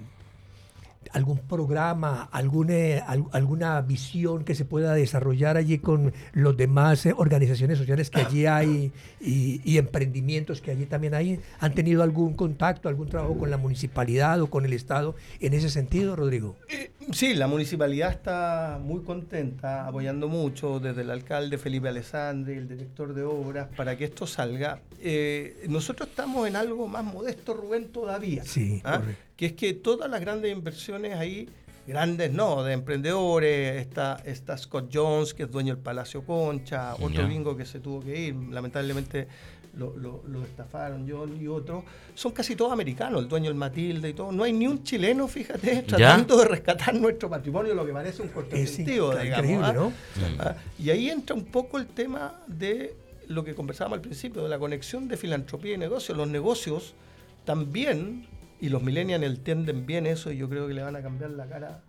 [1.12, 7.14] algún programa, alguna, al- alguna visión que se pueda desarrollar allí con los demás eh,
[7.16, 11.40] organizaciones sociales que allí hay y, y emprendimientos que allí también hay?
[11.60, 15.70] ¿Han tenido algún contacto, algún trabajo con la municipalidad o con el Estado en ese
[15.70, 16.56] sentido, Rodrigo?
[16.68, 22.68] Eh, Sí, la municipalidad está muy contenta, apoyando mucho desde el alcalde Felipe Alessandri, el
[22.68, 24.80] director de obras, para que esto salga.
[25.00, 28.44] Eh, nosotros estamos en algo más modesto, Rubén, todavía.
[28.44, 28.98] Sí, ¿ah?
[28.98, 29.22] correcto.
[29.40, 31.48] Que es que todas las grandes inversiones ahí,
[31.86, 37.08] grandes no, de emprendedores, está, está Scott Jones, que es dueño del Palacio Concha, otro
[37.08, 37.22] Ya.
[37.24, 39.26] gringo que se tuvo que ir, lamentablemente
[39.78, 44.10] lo, lo- lo estafaron, John y otros, son casi todos americanos, el dueño del Matilde
[44.10, 44.30] y todo.
[44.30, 45.86] No hay ni un chileno, fíjate, ¿Ya?
[45.86, 48.28] tratando de rescatar nuestro patrimonio, lo que parece un
[48.84, 49.24] inc- digamos.
[49.24, 49.72] increíble, ¿ah?
[49.72, 49.92] ¿no?
[50.38, 52.94] Ah, Y ahí entra un poco el tema de
[53.28, 56.14] lo que conversábamos al principio, de la conexión de filantropía y negocio.
[56.14, 56.92] Los negocios
[57.46, 58.26] también,
[58.60, 61.46] y los millennials entienden bien eso, y yo creo que le van a cambiar la
[61.46, 61.82] cara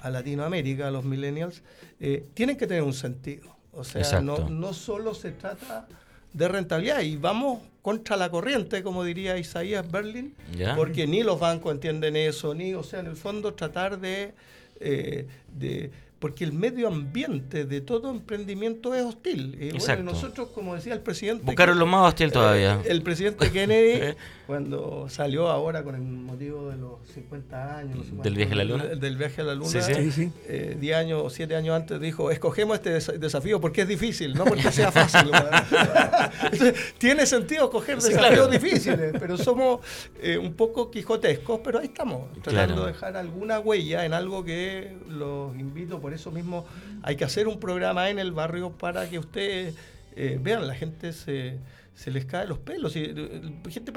[0.00, 1.62] a Latinoamérica, a los millennials,
[2.00, 3.56] eh, tienen que tener un sentido.
[3.72, 5.86] O sea, no, no solo se trata
[6.32, 10.34] de rentabilidad, y vamos contra la corriente, como diría Isaías Berlin,
[10.76, 14.34] porque ni los bancos entienden eso, ni, o sea, en el fondo tratar de,
[14.80, 19.56] eh, de porque el medio ambiente de todo emprendimiento es hostil.
[19.60, 21.44] Y bueno, nosotros, como decía el presidente...
[21.44, 22.80] Buscaron lo más hostil todavía.
[22.84, 24.14] Eh, El presidente Kennedy,
[24.48, 28.56] cuando salió ahora con el motivo de los 50 años, no sé ¿Del viaje a
[28.56, 28.84] la luna?
[28.86, 30.10] Del, del viaje a la luna, Sí, sí.
[30.10, 33.88] Sí, eh, 10 años o 7 años antes dijo, escogemos este des- desafío porque es
[33.88, 35.30] difícil, no porque sea fácil.
[36.98, 38.50] Tiene sentido escoger Sí, desafíos claro.
[38.50, 39.80] difíciles, pero somos
[40.20, 42.86] eh, un poco quijotescos, pero ahí estamos, tratando Claro.
[42.86, 46.66] de dejar alguna huella en algo que los invito, por eso mismo
[47.02, 49.74] hay que hacer un programa en el barrio para que ustedes
[50.16, 51.58] eh, vean, la gente se,
[51.94, 52.96] se les cae los pelos.
[52.96, 53.40] Y, eh,
[53.70, 53.92] gente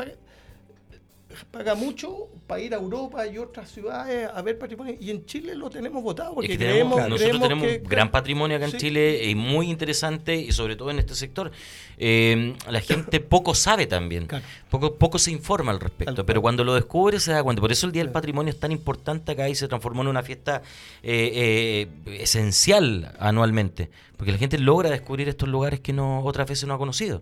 [1.52, 5.56] paga mucho para ir a Europa y otras ciudades a ver patrimonio, y en Chile
[5.56, 8.66] lo tenemos votado Es porque que tenemos- creemos, nosotros creemos tenemos que- gran patrimonio acá
[8.66, 8.78] en Sí.
[8.78, 11.52] Chile y muy interesante y sobre todo en este sector.
[11.98, 14.44] Eh, la gente poco sabe también, Claro.
[14.70, 17.62] poco, poco se informa al respecto, pero cuando lo descubre se da cuenta.
[17.62, 18.22] Por eso el Día del Claro.
[18.22, 20.62] Patrimonio es tan importante acá y se transformó en una fiesta
[21.04, 26.68] eh, eh, esencial anualmente, porque la gente logra descubrir estos lugares que no otras veces
[26.68, 27.22] no ha conocido.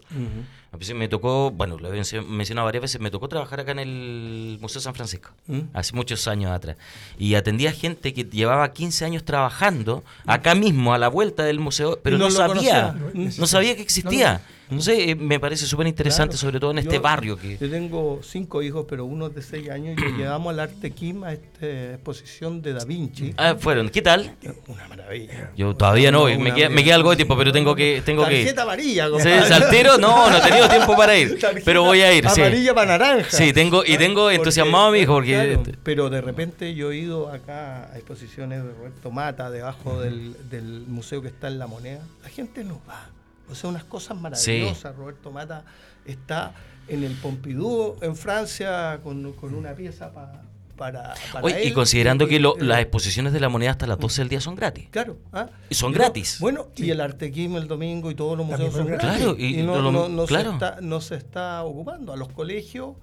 [0.95, 4.58] Me tocó, bueno, lo he mencio- mencionado varias veces, me tocó trabajar acá en el
[4.62, 5.62] Museo San Francisco, ¿Mm?
[5.73, 6.77] hace muchos años atrás.
[7.17, 11.99] Y atendía gente que llevaba 15 años trabajando acá mismo, a la vuelta del museo,
[12.03, 13.32] pero no, sabía, conocía.
[13.39, 14.41] no sabía que existía.
[14.69, 16.38] Entonces eh, me parece súper interesante, Claro.
[16.47, 17.58] sobre todo en este barrio que...
[17.58, 21.23] Yo tengo cinco hijos, pero uno es de seis años, y llevamos al Arte Kim
[21.23, 23.34] a esta exposición de Da Vinci.
[23.38, 24.36] Ah, fueron, ¿qué tal?
[24.67, 25.51] Una maravilla.
[25.58, 28.25] Yo todavía no, Una me queda, me queda algo de tiempo, pero tengo que, tengo
[28.27, 28.45] que ir.
[28.45, 29.29] Tarjeta amarilla, ¿Sí.
[29.47, 29.97] ¿Saltero?
[29.97, 32.41] No, no he tenido tiempo para ir, Tarjeta pero voy a ir, sí.
[32.41, 33.29] Amarilla para naranja.
[33.32, 36.91] Sí, tengo- y tengo Porque- entusiasmado a mi hijo, porque- claro, pero de repente yo
[36.91, 41.58] he ido acá a exposiciones de Roberto Mata, debajo del, del museo que está en
[41.60, 42.01] La Moneda.
[42.23, 43.10] La gente no va.
[43.51, 44.95] O sea, unas cosas maravillosas.
[44.95, 45.63] Roberto Mata
[46.05, 46.53] está
[46.88, 50.41] en el Pompidou, en Francia, con, con una pieza pa-
[50.75, 53.99] para, para Oye, y considerando que lo- Eh, las exposiciones de la moneda hasta las
[53.99, 54.88] 12 del día son gratis.
[54.91, 55.17] Claro.
[55.33, 55.47] ¿ah?
[55.69, 56.38] Y son gratis.
[56.39, 59.23] Bueno, y el Artequim el domingo y todos los museos También son gratis.
[59.23, 60.51] Claro, y no, lo- no- no claro.
[60.51, 62.13] se está, no se está ocupando.
[62.13, 62.95] A los colegios,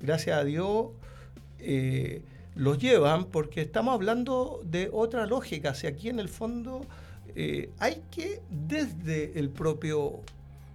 [0.00, 0.86] gracias a Dios,
[1.60, 2.22] eh,
[2.56, 5.74] los llevan porque estamos hablando de otra lógica.
[5.74, 6.84] Si aquí en el fondo
[7.36, 10.20] eh, hay que, desde el propio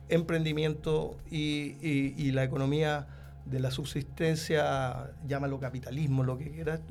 [0.10, 3.08] emprendimiento y, y- y la economía
[3.46, 6.82] de la subsistencia, llámalo capitalismo, lo que quieras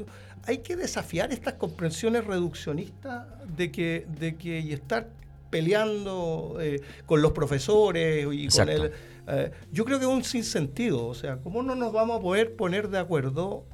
[0.46, 3.26] hay que desafiar estas comprensiones reduccionistas
[3.56, 5.08] de que, de que y estar
[5.50, 8.72] peleando eh, con los profesores y Exacto.
[8.76, 8.92] con el...
[9.28, 12.54] eh, yo creo que es un sinsentido, o sea, ¿cómo no nos vamos a poder
[12.56, 13.64] poner de acuerdo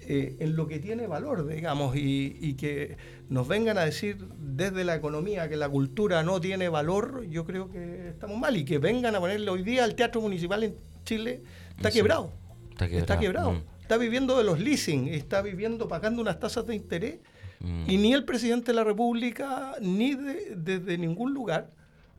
[0.00, 2.96] eh, en lo que tiene valor, digamos, y, y que
[3.30, 7.70] nos vengan a decir desde la economía que la cultura no tiene valor, yo creo
[7.70, 11.42] que estamos mal, y que vengan a ponerle hoy día al Teatro Municipal en Chile,
[11.76, 11.98] está Sí.
[11.98, 12.32] quebrado.
[12.72, 13.00] Está quebrado.
[13.00, 13.52] Está quebrado.
[13.52, 13.62] Mm.
[13.80, 17.18] Está viviendo de los leasing, está viviendo pagando unas tasas de interés
[17.60, 17.84] Mm.
[17.90, 21.70] y ni el presidente de la República ni de- desde ningún lugar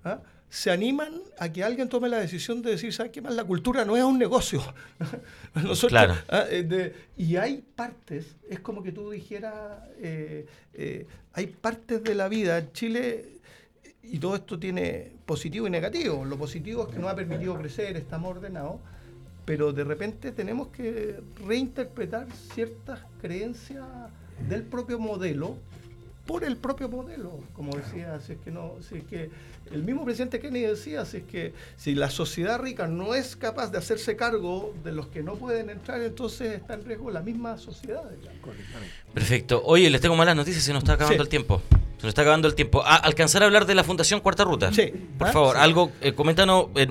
[0.03, 0.19] ¿ah?
[0.51, 3.33] Se animan a que alguien tome la decisión de decir, ¿sabes qué más?
[3.33, 4.61] La cultura no es un negocio.
[5.55, 6.13] Nosotros, Claro.
[6.27, 6.43] ¿ah?
[6.49, 9.55] Eh, de- y hay partes, es como que tú dijeras,
[9.99, 13.25] eh, eh, hay partes de la vida en Chile
[14.03, 16.25] y todo esto tiene positivo y negativo.
[16.25, 18.81] Lo positivo es que nos ha permitido crecer, estamos ordenados,
[19.45, 23.85] pero de repente tenemos que reinterpretar ciertas creencias
[24.49, 25.55] del propio modelo
[26.31, 29.29] por el propio modelo, como decía, si es que no, si es que
[29.69, 33.69] el mismo presidente Kennedy decía, si es que si la sociedad rica no es capaz
[33.69, 37.57] de hacerse cargo de los que no pueden entrar, entonces está en riesgo la misma
[37.57, 38.03] sociedad.
[39.13, 39.61] Perfecto.
[39.65, 41.21] Oye, les tengo malas noticias, se nos está acabando Sí.
[41.25, 41.61] el tiempo.
[41.97, 42.81] Se nos está acabando el tiempo.
[42.85, 44.71] Ah, alcanzar a hablar de la Fundación Cuarta Ruta.
[44.71, 44.87] Sí.
[45.17, 45.31] Por ¿Ah?
[45.33, 45.61] favor, Sí.
[45.61, 46.67] algo, eh, coméntanos.
[46.75, 46.87] eh,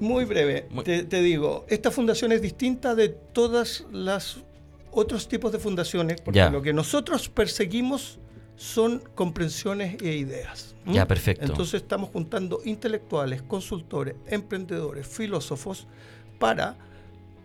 [0.00, 4.38] Muy breve, Muy- Te, te digo, esta fundación es distinta de todas las
[4.90, 6.50] otros tipos de fundaciones, porque Ya.
[6.50, 8.18] lo que nosotros perseguimos
[8.56, 10.74] son comprensiones e ideas.
[10.86, 10.94] ¿m?
[10.94, 11.44] Ya, perfecto.
[11.44, 15.86] Entonces estamos juntando intelectuales, consultores, emprendedores, filósofos,
[16.38, 16.76] para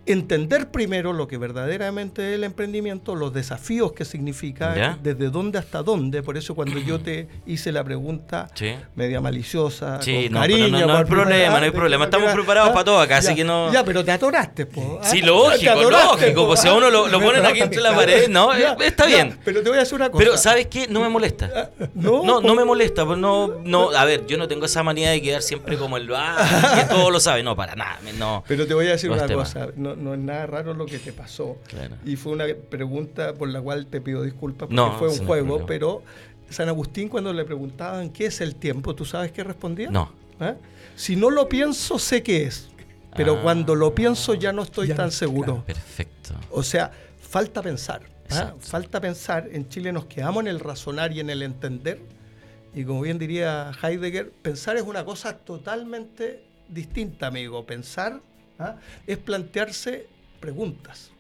[0.06, 4.98] entender primero lo que verdaderamente es el emprendimiento, los desafíos que significa, Ya.
[5.02, 6.24] desde dónde hasta dónde.
[6.24, 8.74] Por eso cuando yo te hice la pregunta Sí.
[8.96, 12.06] media maliciosa, Sí, con no, cariño, no- no hay problema, no hay problema.
[12.06, 15.00] Estamos preparados ah, para todo acá, ya, así que no- Ya, pero te atoraste, po.
[15.02, 16.76] ah, Sí, lógico, atoraste, lógico, po, pues si a ah.
[16.76, 18.54] uno lo- lo ponen aquí entre la pared, ¿no?
[18.56, 19.38] Eh, está bien.
[19.46, 20.24] Pero te voy a decir una cosa.
[20.24, 20.88] Pero, ¿sabes qué?
[20.88, 21.70] No me molesta.
[21.94, 22.56] No, No, no po.
[22.56, 23.06] me molesta.
[23.06, 26.10] pues No, no, a ver, yo no tengo esa manía de quedar siempre como el.
[26.14, 27.44] Ah, que todo lo sabe.
[27.44, 28.00] No, para nada.
[28.18, 28.44] No.
[28.48, 31.00] Pero te voy a decir No una cosa, no, no es nada raro lo que
[31.00, 31.58] te pasó.
[31.68, 31.96] Claro.
[32.06, 35.66] Y fue una pregunta por la cual te pido disculpas porque No, fue un juego,
[35.66, 36.04] pero
[36.50, 39.90] San Agustín cuando le preguntaban qué es el tiempo, ¿tú sabes qué respondía?
[39.90, 40.12] No.
[40.40, 40.56] ¿Ah?
[40.96, 42.70] Si no lo pienso, sé qué es.
[43.16, 43.42] Pero Ah.
[43.44, 45.64] cuando lo pienso ya no estoy Ya tan seguro.
[45.66, 46.34] Perfecto.
[46.50, 48.02] O sea, falta pensar.
[48.32, 48.54] ¿ah?
[48.60, 49.50] Falta pensar.
[49.52, 52.00] En Chile nos quedamos en el razonar y en el entender.
[52.74, 57.66] Y como bien diría Heidegger, pensar es una cosa totalmente distinta, amigo.
[57.66, 58.22] Pensar
[58.62, 58.76] ¿ah?
[59.08, 60.08] es plantearse
[60.40, 61.12] preguntas.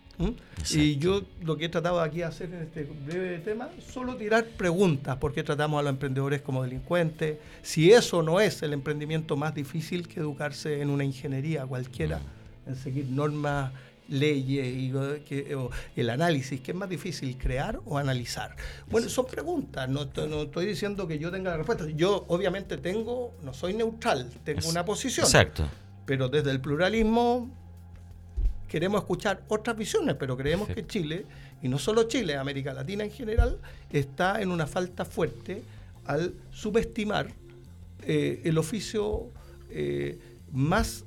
[0.69, 4.45] Y yo lo que he tratado aquí de hacer en este breve tema, solo tirar
[4.45, 9.55] preguntas, porque tratamos a los emprendedores como delincuentes, si eso no es el emprendimiento más
[9.55, 12.19] difícil que educarse en una ingeniería cualquiera,
[12.67, 13.71] en seguir normas,
[14.09, 14.91] leyes y
[15.25, 18.55] que- o el análisis, ¿qué es más difícil, crear o analizar?
[18.89, 23.33] Bueno, son preguntas, no, no estoy diciendo que yo tenga la respuesta, yo obviamente tengo,
[23.41, 25.67] no soy neutral, tengo una posición, Exacto.
[26.05, 27.49] Pero desde el pluralismo
[28.67, 30.87] queremos escuchar otras visiones, pero creemos que.
[30.87, 31.25] Chile,
[31.61, 33.59] y no solo Chile, América Latina en general,
[33.91, 35.61] está en una falta fuerte
[36.05, 37.27] al subestimar
[38.03, 39.29] eh, el oficio
[39.69, 40.17] eh,
[40.51, 41.05] más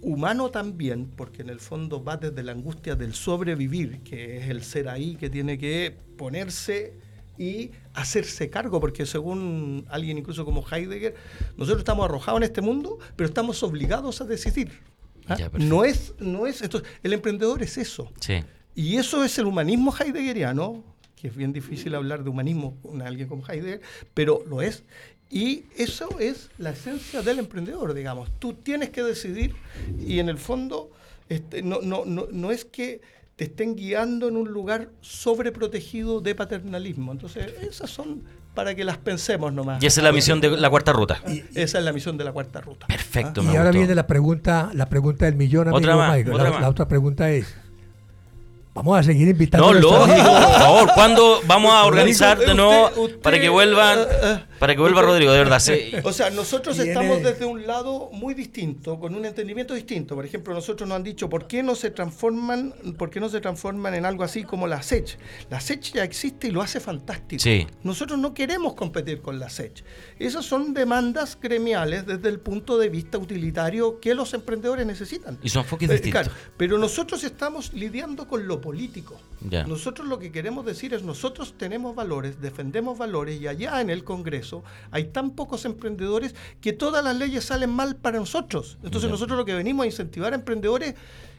[0.00, 4.62] humano también, porque en el fondo va desde la angustia del sobrevivir, que es el
[4.62, 6.94] ser ahí que tiene que ponerse
[7.36, 11.14] y hacerse cargo, porque según alguien incluso como Heidegger,
[11.56, 14.70] nosotros estamos arrojados en este mundo, pero estamos obligados a decidir.
[15.26, 15.36] ¿ah?
[15.36, 18.10] Ya, no es, no es, entonces, el emprendedor es eso.
[18.20, 18.44] Sí.
[18.74, 20.84] Y eso es el humanismo heideggeriano,
[21.16, 23.80] que es bien difícil hablar de humanismo con alguien como Heidegger,
[24.14, 24.84] pero lo es.
[25.30, 28.30] Y eso es la esencia del emprendedor, digamos.
[28.38, 29.54] Tú tienes que decidir
[29.98, 30.90] y en el fondo
[31.28, 33.00] este, no, no, no, no es que
[33.38, 37.12] te estén guiando en un lugar sobreprotegido de paternalismo.
[37.12, 39.80] Entonces, esas son para que las pensemos nomás.
[39.80, 41.22] Y esa es la misión de la cuarta ruta.
[41.54, 42.88] Esa es la misión de la cuarta ruta.
[42.88, 43.40] Perfecto.
[43.40, 43.78] Y me ahora gustó.
[43.78, 46.34] viene la pregunta, la pregunta del millón, amigo Otra más, Michael.
[46.34, 46.60] otra la, más.
[46.62, 47.54] la otra pregunta es,
[48.78, 50.90] vamos a seguir invitando No, lógico, por favor.
[50.94, 53.98] ¿Cuándo vamos a organizar de nuevo usted- para que vuelvan?
[53.98, 55.58] eh, eh, Para que vuelva Rodrigo, de verdad.
[55.60, 55.92] sí.
[56.02, 60.14] O sea, nosotros Tiene- estamos desde un lado muy distinto, con un entendimiento distinto.
[60.14, 63.40] Por ejemplo, nosotros nos han dicho por qué no se transforman, por qué no se
[63.40, 65.16] transforman en algo así como la SECH.
[65.50, 67.40] La SECH ya existe y lo hace fantástico.
[67.42, 67.66] Sí.
[67.82, 69.84] Nosotros no queremos competir con la SECH.
[70.18, 75.38] Esas son demandas gremiales desde el punto de vista utilitario que los emprendedores necesitan.
[75.42, 76.20] Y su enfoque es Eh, distinto.
[76.20, 79.18] claro, pero nosotros estamos lidiando con lo político.
[79.66, 84.04] Nosotros lo que queremos decir es nosotros tenemos valores, defendemos valores y allá en el
[84.04, 88.76] Congreso hay tan pocos emprendedores que todas las leyes salen mal para nosotros.
[88.82, 90.96] Entonces nosotros lo que venimos a incentivar a emprendedores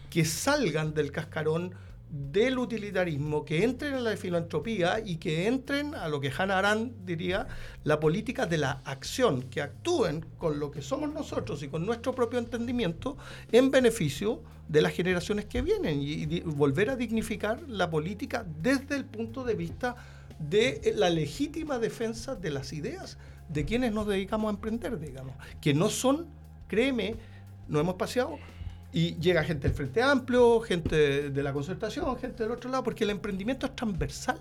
[0.10, 1.76] que salgan del cascarón
[2.10, 7.06] del utilitarismo, que entren en la filantropía y que entren a lo que Hannah Arendt
[7.06, 7.48] diría,
[7.84, 12.14] la política de la acción, que actúen con lo que somos nosotros y con nuestro
[12.16, 13.18] propio entendimiento
[13.52, 18.96] en beneficio de las generaciones que vienen y, y volver a dignificar la política desde
[18.96, 19.96] el punto de vista
[20.40, 23.18] de eh, la legítima defensa de las ideas
[23.50, 26.28] de quienes nos dedicamos a emprender, digamos, que no son,
[26.68, 27.16] créeme,
[27.68, 28.38] no hemos paseado
[28.92, 33.04] y llega gente del Frente Amplio, gente de la concertación, gente del otro lado, porque
[33.04, 34.40] el emprendimiento es transversal.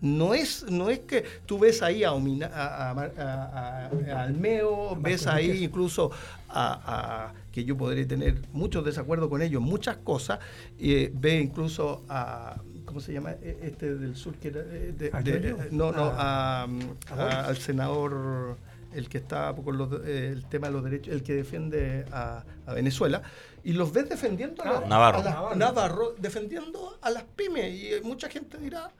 [0.00, 4.14] No es, no es que tú ves ahí a, Omina- a, a Mar- a- a-
[4.16, 6.10] a Almeo, ves ahí incluso
[6.48, 10.38] a, que yo podré tener muchos desacuerdos con ellos, muchas cosas,
[10.78, 13.32] eh, ve incluso a, ¿cómo se llama?
[13.32, 15.10] E- Este del sur que era, eh, de-
[15.72, 16.66] no, no, Ah.
[17.46, 18.56] al senador,
[18.94, 22.44] el que está con los, eh, el tema de los derechos, el que defiende a
[22.74, 23.22] Venezuela,
[23.64, 25.48] y los ves defendiendo a, la- Navarro.
[25.50, 28.90] a Navarro, defendiendo a las pymes, y eh, mucha gente dirá,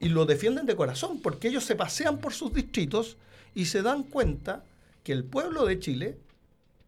[0.00, 3.16] y lo defienden de corazón, porque ellos se pasean por sus distritos
[3.54, 4.64] y se dan cuenta
[5.04, 6.16] que el pueblo de Chile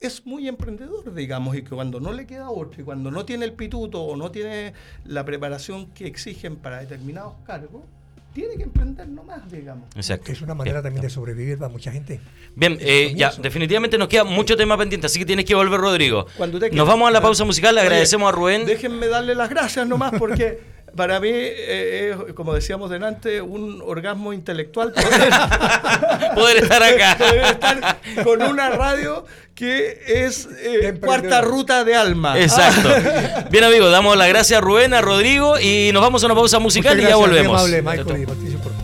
[0.01, 3.45] es muy emprendedor, digamos, y que cuando no le queda otro, y cuando no tiene
[3.47, 7.83] el pituto o no tiene la preparación que exigen para determinados cargos,
[8.35, 9.89] tiene que emprender nomás, digamos.
[9.95, 10.33] Exacto.
[10.33, 10.85] Es una manera Bien.
[10.85, 12.21] también de sobrevivir para mucha gente.
[12.57, 16.27] Bien, eh, ya, definitivamente nos queda mucho tema pendiente, así que tienes que volver, Rodrigo.
[16.37, 18.67] Cuando usted Nos vamos a la pausa musical, le Oye, agradecemos a Rubén.
[18.67, 20.59] Déjenme darle las gracias nomás porque
[20.97, 25.31] para mí eh, es, como decíamos delante, un orgasmo intelectual poder,
[26.35, 27.17] Poder estar acá.
[27.19, 32.39] poder estar con una radio que es eh, cuarta ruta de alma.
[32.39, 32.89] Exacto.
[33.51, 36.59] Bien, amigos, damos las gracias a Rubén, a Rodrigo y nos vamos a una pausa
[36.59, 37.61] musical Muchas y ya gracias, volvemos.
[37.61, 38.84] amable, Michael y Patricio, por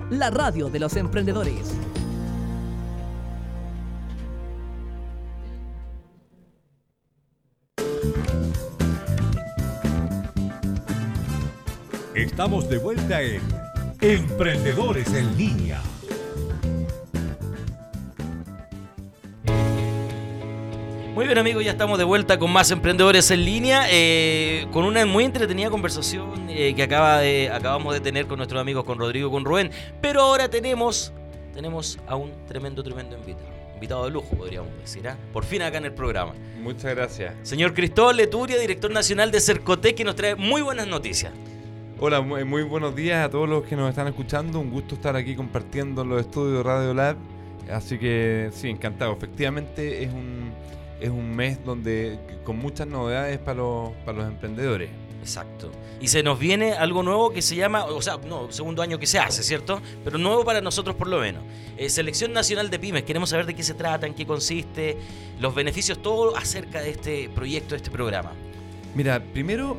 [0.11, 1.73] la radio de los emprendedores.
[12.13, 13.41] Estamos de vuelta en
[14.01, 15.81] Emprendedores en Línea.
[21.21, 25.05] Muy bien amigos, ya estamos de vuelta con más emprendedores en línea, eh, con una
[25.05, 29.27] muy entretenida conversación eh, que acaba de, acabamos de tener con nuestros amigos, con Rodrigo
[29.27, 29.69] y con Rubén.
[30.01, 31.13] Pero ahora tenemos,
[31.53, 33.45] tenemos a un tremendo, tremendo invitado.
[33.75, 35.15] Invitado de lujo, podríamos decir, ¿ah?
[35.31, 36.33] por fin acá en el programa.
[36.59, 37.35] Muchas gracias.
[37.43, 41.31] Señor Cristóbal Leturia, director nacional de Cercotec, que nos trae muy buenas noticias.
[41.99, 44.59] Hola, muy, muy buenos días a todos los que nos están escuchando.
[44.59, 47.15] Un gusto estar aquí compartiendo los estudios de Radio Lab.
[47.71, 49.13] Así que sí, encantado.
[49.13, 50.51] Efectivamente es un,
[51.01, 54.89] es un mes donde con muchas novedades para los, para los emprendedores.
[55.21, 55.71] Exacto.
[55.99, 59.05] Y se nos viene algo nuevo que se llama, o sea, no, segundo año que
[59.05, 59.81] se hace, ¿cierto?
[60.03, 61.43] Pero nuevo para nosotros por lo menos.
[61.77, 63.03] Eh, Selección Nacional de Pymes.
[63.03, 64.97] Queremos saber de qué se trata, en qué consiste,
[65.39, 68.31] los beneficios, todo acerca de este proyecto, de este programa.
[68.95, 69.77] Mira, primero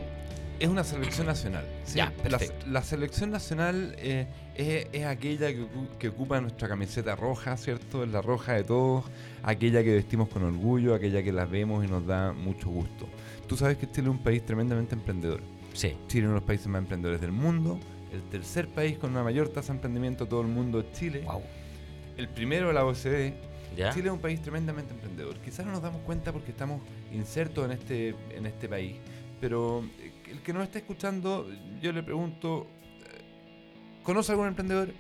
[0.61, 1.67] es una selección nacional.
[1.85, 1.99] ¿sí?
[1.99, 2.67] Ya, la, perfecto.
[2.69, 5.67] la selección nacional eh, es, es aquella que,
[5.99, 8.05] que ocupa nuestra camiseta roja, ¿cierto?
[8.05, 9.05] Es la roja de todos,
[9.43, 13.09] aquella que vestimos con orgullo, aquella que las vemos y nos da mucho gusto.
[13.47, 15.41] Tú sabes que Chile es un país tremendamente emprendedor.
[15.75, 15.97] Sí.
[16.09, 17.79] Chile es uno de los países más emprendedores del mundo.
[18.13, 21.23] El tercer país con una mayor tasa de emprendimiento de todo el mundo es Chile.
[21.25, 21.43] Wow.
[22.17, 23.35] El primero de la OCDE.
[23.77, 23.91] ¿Ya?
[23.91, 25.39] Chile es un país tremendamente emprendedor.
[25.39, 28.97] Quizás no nos damos cuenta porque estamos insertos en este, en este país.
[29.41, 29.83] Pero
[30.31, 31.49] el que nos está escuchando,
[31.81, 32.67] yo le pregunto,
[34.03, 34.93] ¿conoce algún emprendedor?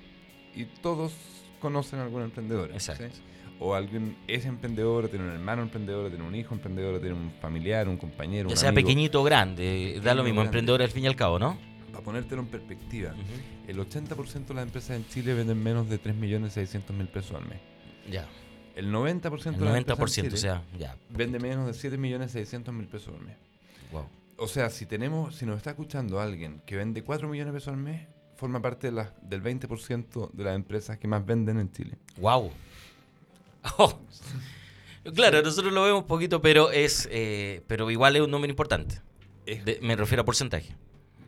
[0.54, 1.12] Y todos
[1.60, 2.70] conocen a algún emprendedor.
[2.72, 3.04] Exacto.
[3.12, 3.20] ¿sí?
[3.60, 7.00] O alguien es emprendedor, o tiene un hermano emprendedor, o tiene un hijo emprendedor, o
[7.00, 8.86] tiene un familiar, un compañero, Ya un sea amigo.
[8.86, 10.48] pequeñito o grande, da lo o mismo, grande.
[10.58, 11.56] emprendedor al fin y al cabo, ¿no?
[11.92, 13.14] Para ponértelo en perspectiva,
[13.68, 17.60] el 80% de las empresas en Chile venden menos de 3.600.000 pesos al mes.
[18.10, 18.26] Ya.
[18.74, 20.96] El 90% El de las empresas 90%, en o Chile sea, ya.
[21.10, 23.36] vende menos de 7.600.000 pesos al mes.
[23.92, 24.06] Wow.
[24.38, 27.74] O sea, si tenemos, si nos está escuchando alguien que vende 4 millones de pesos
[27.74, 28.08] al mes,
[28.42, 31.96] forma parte de la- del 20% de las empresas que más venden en Chile.
[32.18, 32.50] Wow.
[33.78, 33.98] Oh.
[35.14, 39.00] Claro, nosotros lo vemos poquito, pero es, eh, pero igual es un número importante.
[39.46, 40.74] Es- De- me refiero a porcentaje.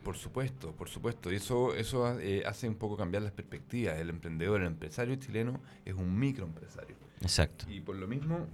[0.03, 1.31] Por supuesto, por supuesto.
[1.31, 3.97] Y eso, eso eh, hace un poco cambiar las perspectivas.
[3.97, 6.95] El emprendedor, el empresario chileno es un microempresario.
[7.21, 7.65] Exacto.
[7.69, 8.45] Y por lo mismo,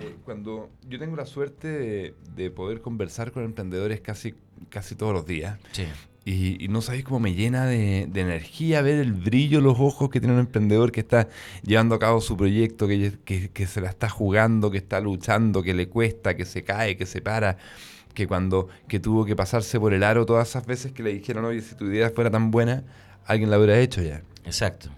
[0.00, 4.34] eh, cuando yo tengo la suerte de, de poder conversar con emprendedores casi,
[4.68, 5.84] casi todos los días, Sí.
[6.26, 10.10] Y, y no sabéis cómo me llena de, de energía ver el brillo los ojos
[10.10, 11.28] que tiene un emprendedor que está
[11.62, 15.62] llevando a cabo su proyecto, que, que, que se la está jugando, que está luchando,
[15.62, 17.56] que le cuesta, que se cae, que se para,
[18.12, 21.44] que cuando que tuvo que pasarse por el aro todas esas veces que le dijeron,
[21.44, 22.82] oye, si tu idea fuera tan buena,
[23.24, 24.22] alguien la hubiera hecho ya.
[24.44, 24.90] Exacto.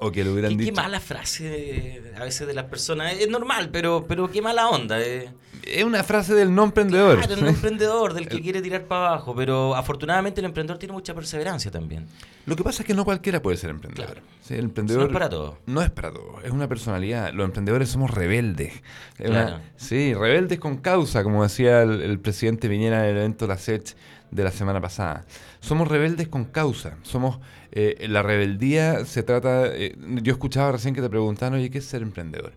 [0.00, 0.76] O que le hubieran Qué, qué dicho.
[0.76, 3.14] mala frase a veces de las personas.
[3.14, 5.00] Es normal, pero, pero qué mala onda.
[5.00, 5.30] eh.
[5.64, 7.18] Es una frase del no emprendedor.
[7.20, 11.14] Claro, un emprendedor del que quiere tirar para abajo, pero afortunadamente el emprendedor tiene mucha
[11.14, 12.06] perseverancia también.
[12.46, 14.06] Lo que pasa es que no cualquiera puede ser emprendedor.
[14.12, 14.26] Claro.
[14.42, 15.54] Sí, el emprendedor No es para todos.
[15.66, 17.32] No es para todos, es una personalidad.
[17.32, 18.72] Los emprendedores somos rebeldes.
[19.18, 23.58] Una- sí, rebeldes con causa, como decía el, el presidente Piñera en el evento La
[23.58, 23.94] SET
[24.30, 25.24] de la semana pasada.
[25.60, 26.96] Somos rebeldes con causa.
[27.02, 27.38] Somos
[27.72, 29.66] eh, la rebeldía se trata.
[29.66, 32.52] eh, yo escuchaba recién que te preguntaban, oye, ¿qué es ser emprendedor?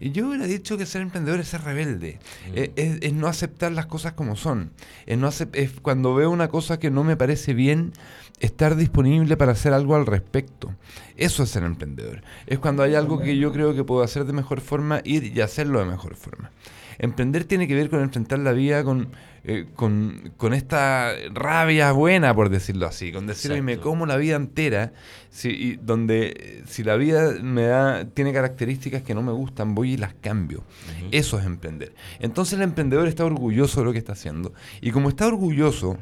[0.00, 2.18] Y yo hubiera dicho que ser emprendedor es ser rebelde.
[2.50, 2.52] Mm.
[2.54, 4.70] Eh, es, es no aceptar las cosas como son.
[5.06, 7.92] Es, no es cuando veo una cosa que no me parece bien,
[8.40, 10.74] estar disponible para hacer algo al respecto.
[11.16, 12.22] Eso es ser emprendedor.
[12.46, 15.40] Es cuando hay algo que yo creo que puedo hacer de mejor forma, ir y
[15.40, 16.50] hacerlo de mejor forma.
[16.98, 19.08] Emprender tiene que ver con enfrentar la vida con,
[19.44, 24.16] eh, con, con esta rabia buena, por decirlo así, con decir, "Oye, me como la
[24.16, 24.92] vida entera,
[25.30, 29.74] si, y donde eh, si la vida me da, tiene características que no me gustan,
[29.74, 30.64] voy y las cambio.
[31.12, 31.94] Eso es emprender.
[32.18, 34.52] Entonces el emprendedor está orgulloso de lo que está haciendo.
[34.80, 35.98] Y como está orgulloso,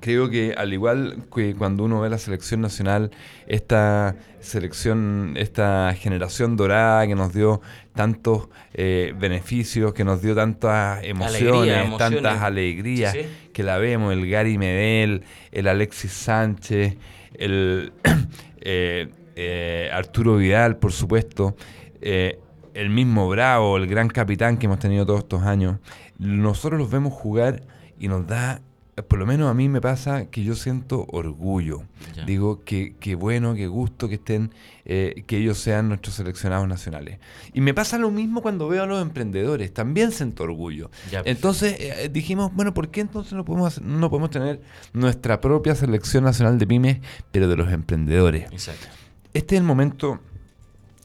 [0.00, 3.10] creo que al igual que cuando uno ve la selección nacional,
[3.46, 7.60] esta selección, esta generación dorada que nos dio
[7.94, 12.22] tantos eh, beneficios, que nos dio tantas emociones, Alegría, emociones.
[12.22, 13.50] tantas alegrías, Sí, sí.
[13.52, 15.22] que la vemos, el Gary Medel,
[15.52, 16.96] el Alexis Sánchez,
[17.34, 17.92] el
[18.60, 21.56] eh, eh, Arturo Vidal, por supuesto,
[22.00, 22.38] eh,
[22.74, 25.78] el mismo Bravo, el gran capitán que hemos tenido todos estos años,
[26.18, 27.62] nosotros los vemos jugar
[27.98, 28.60] y nos da,
[29.02, 31.82] por lo menos a mí me pasa que yo siento orgullo.
[32.14, 32.24] Ya.
[32.24, 34.52] Digo, que, que bueno, que gusto que estén,
[34.84, 37.18] eh, que ellos sean nuestros seleccionados nacionales.
[37.52, 40.90] Y me pasa lo mismo cuando veo a los emprendedores, también siento orgullo.
[41.10, 44.60] Ya, Entonces eh, dijimos, bueno, ¿por qué entonces no podemos, hacer- no podemos tener
[44.92, 46.98] nuestra propia selección nacional de pymes,
[47.32, 48.44] pero de los emprendedores?
[48.52, 48.86] Exacto.
[49.32, 50.20] Este es el momento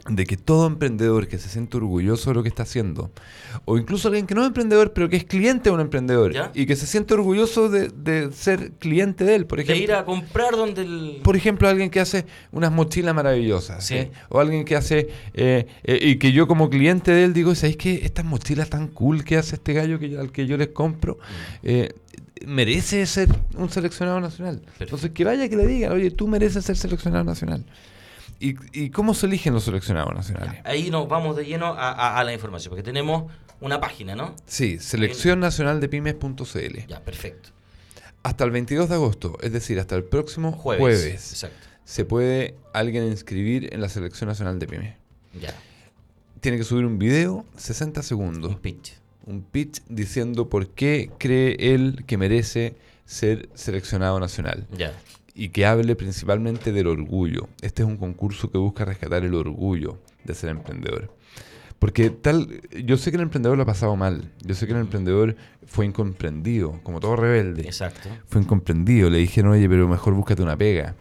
[0.10, 3.12] de que todo emprendedor que se siente orgulloso de lo que está haciendo,
[3.66, 6.51] o incluso alguien que no es emprendedor, pero que es cliente de un emprendedor, ¿Ya?
[6.55, 9.84] y que se siente orgulloso de, de ser cliente de él, por De ejemplo.
[9.84, 11.20] ir a comprar donde el...
[11.24, 13.99] Por ejemplo, alguien que hace unas mochilas maravillosas, Sí.
[13.99, 14.10] ¿sí?
[14.30, 17.78] o alguien que hace, eh, eh, y que yo como cliente de él digo, ¿sabéis
[17.78, 20.70] que estas mochilas tan cool que hace este gallo que, yo- al que yo les
[20.70, 21.55] compro, Mm.
[21.64, 21.93] eh,
[22.47, 24.62] merece ser un seleccionado nacional?
[24.80, 27.64] Entonces, que vaya que le digan, oye, tú mereces ser seleccionado nacional.
[28.40, 30.62] ¿Y, y cómo se eligen los seleccionados nacionales?
[30.64, 33.30] Ahí nos vamos de lleno a, a- a la información, porque tenemos
[33.62, 34.36] una página, ¿no?
[34.46, 36.86] Sí, seleccionnacionaldepymes.cl.
[36.88, 37.50] Ya, perfecto.
[38.24, 40.82] Hasta el 22 de agosto, es decir, hasta el próximo Jueves.
[41.02, 41.68] jueves Exacto.
[41.86, 44.94] se puede alguien inscribir en la Selección Nacional de Pymes.
[45.40, 45.54] Ya.
[46.42, 48.94] Tiene que subir un video, 60 segundos, Un pitch.
[49.26, 52.76] un pitch diciendo por qué cree él que merece
[53.06, 54.94] ser seleccionado nacional Ya.
[55.36, 57.48] Y que hable principalmente del orgullo.
[57.62, 61.12] Este es un concurso que busca rescatar el orgullo de ser emprendedor.
[61.80, 64.80] Porque tal, yo sé que el emprendedor lo ha pasado mal, yo sé que el
[64.80, 68.10] emprendedor fue incomprendido, como todo rebelde Exacto.
[68.28, 69.10] fue incomprendido.
[69.10, 70.96] Le dijeron, oye, pero mejor búscate una pega.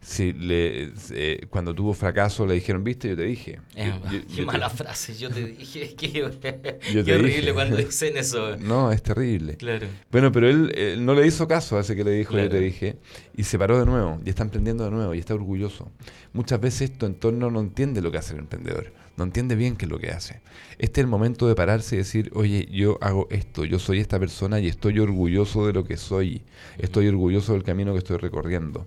[0.00, 3.58] Si le, eh, cuando tuvo fracaso le dijeron, viste, yo te dije.
[3.74, 5.14] Eh, Yo- yo- qué yo te- mala frase.
[5.16, 5.94] Yo te dije.
[5.96, 6.30] Qué, Yo
[7.04, 7.52] qué horrible dije.
[7.52, 8.56] cuando dicen eso.
[8.58, 9.56] No, es terrible.
[9.56, 9.88] Claro.
[10.10, 12.60] Bueno, pero él, eh, no le hizo caso a ese que le dijo, yo te
[12.60, 12.96] dije,
[13.36, 15.90] y se paró de nuevo, y está emprendiendo de nuevo, y está orgulloso.
[16.32, 19.86] Muchas veces tu entorno no entiende lo que hace el emprendedor, no entiende bien qué
[19.86, 20.40] es lo que hace.
[20.78, 24.18] Este es el momento de pararse y decir, oye, yo hago esto, yo soy esta
[24.20, 26.42] persona y estoy orgulloso de lo que soy,
[26.78, 28.86] estoy orgulloso del camino que estoy recorriendo.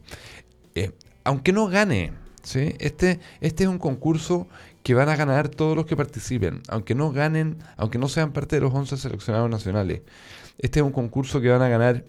[0.76, 0.92] Eh,
[1.24, 2.14] aunque no gane,
[2.44, 2.76] ¿sí?
[2.80, 4.48] este, este es un concurso
[4.84, 8.56] que van a ganar todos los que participen, aunque no ganen, aunque no sean parte
[8.56, 10.02] de los 11 seleccionados nacionales.
[10.58, 12.04] Este es un concurso que van a ganar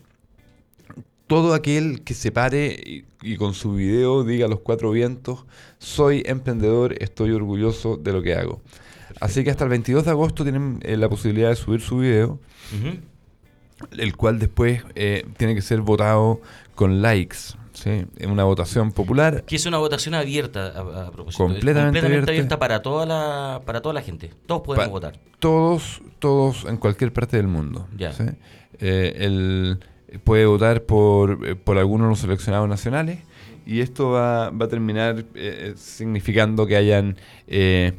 [1.27, 5.47] todo aquel que se pare y, y con su video diga a los cuatro vientos,
[5.79, 8.63] soy emprendedor, estoy orgulloso de lo que hago.
[9.21, 12.39] Así que hasta el 22 de agosto tienen eh, la posibilidad de subir su video,
[13.97, 16.41] el cual después eh, tiene que ser votado
[16.75, 17.39] con likes,
[17.83, 18.05] ¿sí?
[18.19, 19.45] En una votación popular.
[19.45, 21.45] Que es una votación abierta a, a propósito.
[21.45, 22.31] Es Completamente abierta.
[22.31, 24.31] abierta para toda la para toda la gente.
[24.47, 25.19] Todos podemos Pa- votar.
[25.39, 27.87] Todos, todos en cualquier parte del mundo.
[27.97, 28.13] Ya.
[28.13, 28.25] ¿sí?
[28.79, 29.79] Eh, el-
[30.25, 33.21] puede votar por, eh, por alguno de los seleccionados nacionales
[33.65, 37.17] y esto va, va a terminar eh, significando que hayan
[37.47, 37.93] eh,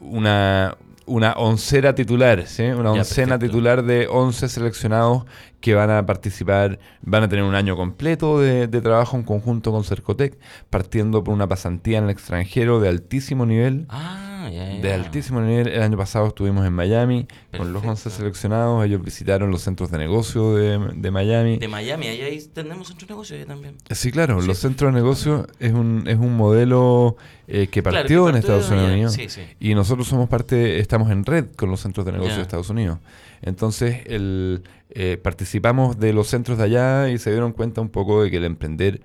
[0.00, 0.76] una,
[1.08, 2.62] una oncera titular, ¿sí?
[2.64, 3.46] una Ya, oncena perfecto.
[3.46, 5.24] titular de 11 seleccionados
[5.60, 9.72] que van a participar, van a tener un año completo de, de trabajo en conjunto
[9.72, 10.38] con Cercotec,
[10.70, 13.86] partiendo por una pasantía en el extranjero de altísimo nivel.
[13.88, 14.17] Ah,
[14.50, 15.68] De altísimo nivel.
[15.68, 17.26] El año pasado estuvimos en Miami
[17.56, 18.10] con los 11 Perfecto.
[18.18, 18.84] seleccionados.
[18.84, 21.58] Ellos visitaron los centros de negocio de, de Miami.
[21.58, 23.76] De Miami, ahí, ahí tenemos otro negocio ahí también.
[23.90, 24.46] Sí, claro, Sí.
[24.46, 28.34] los centros de negocio es un, es un modelo eh, que Claro, partió que en
[28.36, 28.90] partió de Estados.
[28.90, 29.12] Unidos.
[29.14, 29.42] Sí, sí.
[29.60, 32.98] Y nosotros somos parte, estamos en red con los centros de negocio de Estados Unidos.
[33.42, 38.22] Entonces, el, eh, participamos de los centros de allá y se dieron cuenta un poco
[38.22, 39.00] de que el emprender,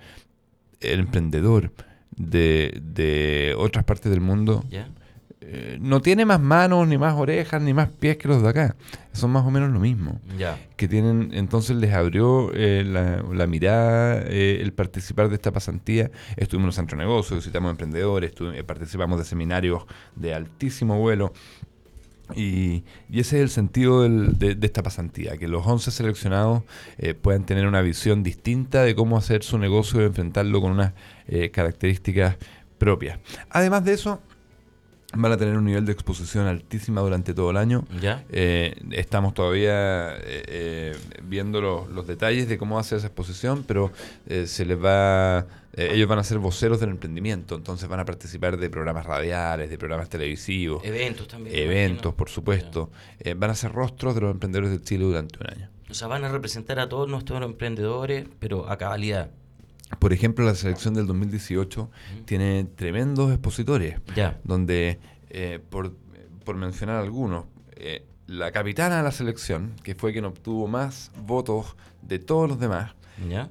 [0.81, 1.71] el emprendedor
[2.15, 4.63] de, de otras partes del mundo.
[5.45, 8.75] Eh, no tiene más manos, ni más orejas, ni más pies que los de acá.
[9.11, 10.19] Son más o menos lo mismo.
[10.37, 10.57] Ya.
[10.75, 16.09] Que tienen, entonces les abrió eh, la, la mirada eh, el participar de esta pasantía.
[16.37, 18.31] Estuvimos en el centro de negocios, visitamos emprendedores,
[18.65, 19.83] participamos de seminarios
[20.15, 21.33] de altísimo vuelo.
[22.35, 26.63] Y, y ese es el sentido del- de, de esta pasantía, que los 11 seleccionados
[26.97, 30.93] eh, puedan tener una visión distinta de cómo hacer su negocio y enfrentarlo con unas
[31.27, 32.37] eh, características
[32.77, 33.19] propias.
[33.49, 34.21] Además de eso,
[35.15, 37.85] van a tener un nivel de exposición altísima durante todo el año.
[38.01, 38.23] Ya.
[38.29, 43.91] Eh, estamos todavía eh, eh, viendo los, los detalles de cómo hacer esa exposición, pero
[44.27, 48.05] eh, se les va, eh, ellos van a ser voceros del emprendimiento, entonces van a
[48.05, 51.55] participar de programas radiales, de programas televisivos, Eventos también.
[51.55, 52.89] eventos, por supuesto.
[53.19, 55.69] Eh, van a ser rostros de los emprendedores de Chile durante un año.
[55.89, 59.29] O sea, van a representar a todos nuestros emprendedores, pero a cabalidad.
[59.99, 61.89] Por ejemplo, la selección del 2018
[62.25, 63.99] tiene tremendos expositores.
[64.15, 64.39] Ya.
[64.43, 65.95] donde, eh, por,
[66.43, 71.75] por mencionar algunos, eh, la capitana de la selección, que fue quien obtuvo más votos
[72.01, 72.95] de todos los demás,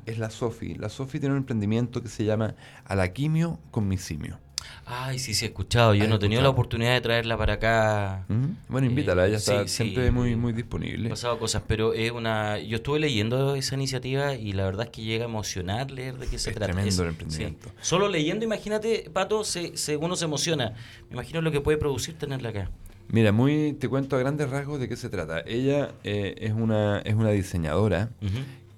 [0.06, 0.74] es la Sofi.
[0.74, 4.38] La Sofi tiene un emprendimiento que se llama Alaquimio con mi simio.
[4.86, 5.94] Ay, sí, sí, he escuchado.
[5.94, 8.26] Yo ¿Has no he tenido la oportunidad de traerla para acá.
[8.68, 10.10] Bueno, invítala, ella Eh, está sí, siempre sí.
[10.12, 11.08] muy, muy disponible.
[11.08, 12.58] pasado cosas, pero es una.
[12.58, 16.26] Yo estuve leyendo esa iniciativa y la verdad es que llega a emocionar leer de
[16.26, 16.72] qué se Es trata.
[16.72, 17.68] tremendo el emprendimiento.
[17.68, 17.74] sí.
[17.80, 20.74] Solo leyendo, imagínate, Pato, se, se- uno se emociona.
[21.08, 22.70] Me imagino lo que puede producir tenerla acá.
[23.08, 25.40] Mira, muy te cuento a grandes rasgos de qué se trata.
[25.46, 28.10] Ella eh, es, una, es una diseñadora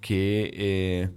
[0.00, 1.08] que eh,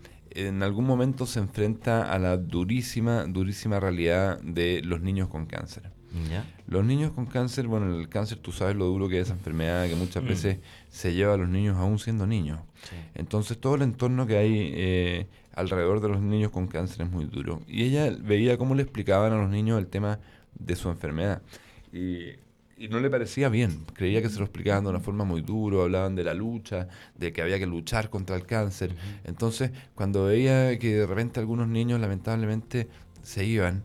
[0.45, 5.91] en algún momento se enfrenta a la durísima, durísima realidad de los niños con cáncer.
[6.31, 6.45] ¿Ya?
[6.67, 9.87] Los niños con cáncer, bueno, el cáncer tú sabes lo duro que es esa enfermedad
[9.87, 10.27] que muchas Mm.
[10.27, 10.57] veces
[10.89, 12.59] se lleva a los niños aún siendo niños.
[12.89, 12.95] Sí.
[13.13, 17.25] Entonces todo el entorno que hay eh, alrededor de los niños con cáncer es muy
[17.25, 17.61] duro.
[17.67, 20.19] Y ella veía cómo le explicaban a los niños el tema
[20.57, 21.41] de su enfermedad.
[21.93, 22.31] Y,
[22.77, 23.85] y no le parecía bien.
[23.93, 27.33] Creía que se lo explicaban de una forma muy dura, hablaban de la lucha, de
[27.33, 28.95] que había que luchar contra el cáncer.
[29.23, 32.87] Entonces, cuando veía que de repente algunos niños lamentablemente
[33.23, 33.83] se iban,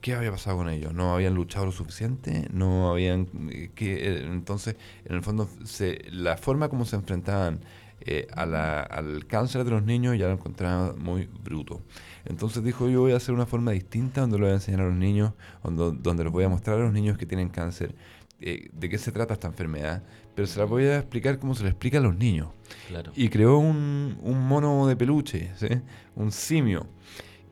[0.00, 0.94] ¿qué había pasado con ellos?
[0.94, 2.48] ¿No habían luchado lo suficiente?
[2.52, 3.28] ¿No habían...?
[3.50, 7.60] eh, que eh, Entonces, en el fondo, se, la forma como se enfrentaban
[8.02, 11.82] eh, a la- al cáncer de los niños ya lo encontraba muy bruto.
[12.24, 14.84] Entonces dijo, yo voy a hacer una forma distinta donde lo voy a enseñar a
[14.86, 17.94] los niños, donde, donde les voy a mostrar a los niños que tienen cáncer
[18.40, 20.02] eh, de qué se trata esta enfermedad,
[20.34, 22.48] pero se la voy a explicar como se le explica a los niños.
[22.88, 23.12] Claro.
[23.14, 25.68] Y creó un, un mono de peluche, ¿sí?
[26.14, 26.86] un simio,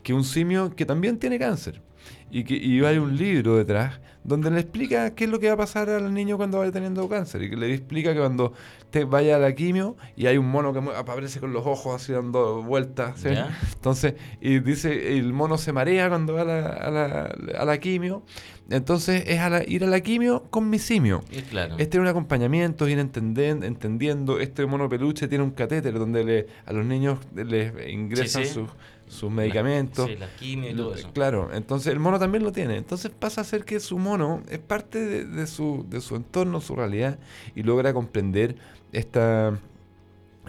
[0.02, 1.82] que un simio que también tiene cáncer.
[2.30, 5.54] Y, que, y hay un libro detrás donde le explica qué es lo que va
[5.54, 7.42] a pasar al niño cuando vaya teniendo cáncer.
[7.42, 8.52] Y que le explica que cuando
[8.90, 12.12] te vaya a la quimio y hay un mono que aparece con los ojos así
[12.12, 13.24] dando vueltas.
[13.24, 17.78] Entonces, y dice, el mono se marea cuando va a la, a la, a la
[17.78, 18.22] quimio.
[18.70, 21.22] Entonces es a la- ir a la quimio con mi simio.
[21.30, 21.76] Y claro.
[21.78, 24.38] Este es un acompañamiento, ir entenden- entendiendo.
[24.40, 28.54] Este mono peluche tiene un catéter donde le, a los niños les ingresan Sí, sí.
[28.54, 28.68] sus,
[29.06, 30.06] sus medicamentos.
[30.06, 31.10] Sí, la quimio y todo eso.
[31.14, 32.76] Claro, entonces el mono también lo tiene.
[32.76, 36.60] Entonces pasa a ser que su mono es parte de, de su, de su entorno,
[36.60, 37.18] su realidad,
[37.54, 38.56] y logra comprender
[38.92, 39.58] esta,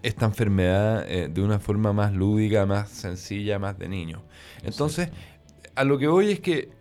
[0.04, 4.24] esta enfermedad eh, de una forma más lúdica, más sencilla, más de niño.
[4.64, 5.10] Entonces,
[5.76, 6.78] a lo que voy es que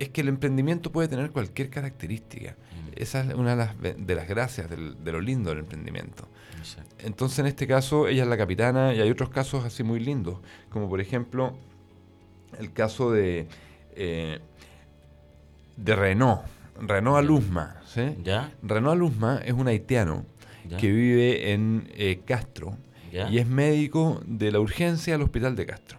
[0.00, 2.52] es que el emprendimiento puede tener cualquier característica.
[2.52, 5.60] Mm, Esa es una de las, ve- de las gracias del- de lo lindo del
[5.60, 6.26] emprendimiento.
[6.58, 6.96] exacto.
[6.98, 10.38] Entonces, en este caso, ella es la capitana y hay otros casos así muy lindos,
[10.70, 11.56] como por ejemplo
[12.58, 13.46] el caso de,
[13.94, 14.40] eh,
[15.76, 16.42] de Renault,
[16.80, 17.76] Renault Alusma.
[17.86, 18.16] ¿sí?
[18.24, 18.52] ¿Ya?
[18.62, 20.24] Renault Alusma es un haitiano
[20.68, 20.76] ¿Ya?
[20.78, 22.76] que vive en eh, Castro
[23.12, 23.28] ¿Ya?
[23.30, 25.98] y es médico de la urgencia del hospital de Castro.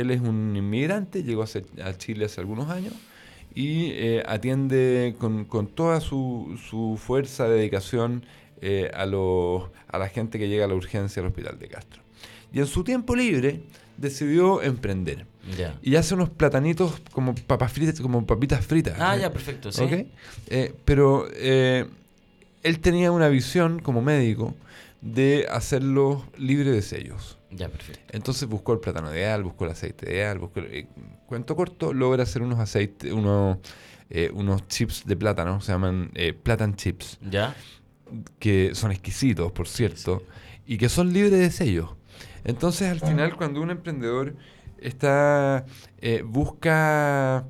[0.00, 2.92] Él es un inmigrante, llegó a Chile hace algunos años
[3.54, 8.24] y eh, atiende con, con toda su, su fuerza, dedicación
[8.60, 12.02] eh, a, los- a la gente que llega a la urgencia del hospital de Castro.
[12.52, 13.60] Y en su tiempo libre
[13.96, 15.26] decidió emprender.
[15.56, 15.78] Ya.
[15.82, 18.96] Y hace unos platanitos como papas fritas, como papitas fritas.
[18.98, 19.20] Ah, ¿eh?
[19.22, 19.82] ya, perfecto, sí.
[20.48, 21.86] Eh, pero eh,
[22.62, 24.54] él tenía una visión como médico
[25.00, 27.35] de hacerlos libre de sellos.
[27.50, 28.02] Ya, perfecto.
[28.12, 30.86] Entonces buscó el plátano ideal, buscó el aceite ideal, buscó el- eh,
[31.26, 33.58] cuento corto, logra hacer unos aceites, unos,
[34.10, 37.54] eh, unos chips de plátano, se llaman eh, platan chips, ¿Ya?
[38.38, 40.22] que son exquisitos, por cierto,
[40.66, 41.90] y que son libres de sellos.
[42.44, 44.34] Entonces, al final, cuando un emprendedor
[44.78, 45.64] está
[46.00, 47.44] eh, busca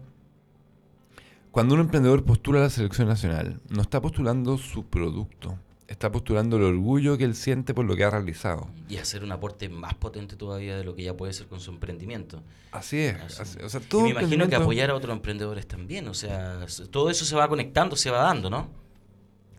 [1.51, 5.59] cuando un emprendedor postula a la selección nacional, no está postulando su producto,
[5.89, 8.69] está postulando el orgullo que él siente por lo que ha realizado.
[8.89, 11.71] Y hacer un aporte más potente todavía de lo que ya puede ser con su
[11.71, 12.43] emprendimiento.
[12.73, 13.17] Así es.
[13.21, 13.43] Así.
[13.43, 16.09] así- o sea, Y todo me imagino que apoyar a otros emprendedores también.
[16.09, 18.69] O sea, todo eso se va conectando, se va dando, ¿no?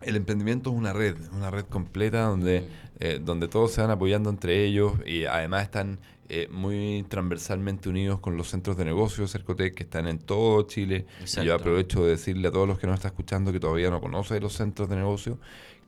[0.02, 2.64] El emprendimiento es una red, una red completa donde, Mm.
[3.00, 5.98] eh, donde todos se van apoyando entre ellos y además están
[6.30, 11.06] eh, muy transversalmente unidos con los centros de negocios Cercotec que están en todo Chile.
[11.40, 13.98] Y yo aprovecho de decirle a todos los que nos están escuchando que todavía no
[13.98, 15.38] conoce los centros de negocio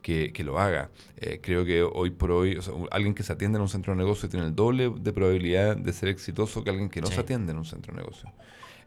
[0.01, 0.89] que, que lo haga.
[1.17, 3.93] Eh, creo que hoy por hoy, o sea, alguien que se atiende en un centro
[3.93, 7.13] de negocio tiene el doble de probabilidad de ser exitoso que alguien que no Sí.
[7.13, 8.31] se atiende en un centro de negocio.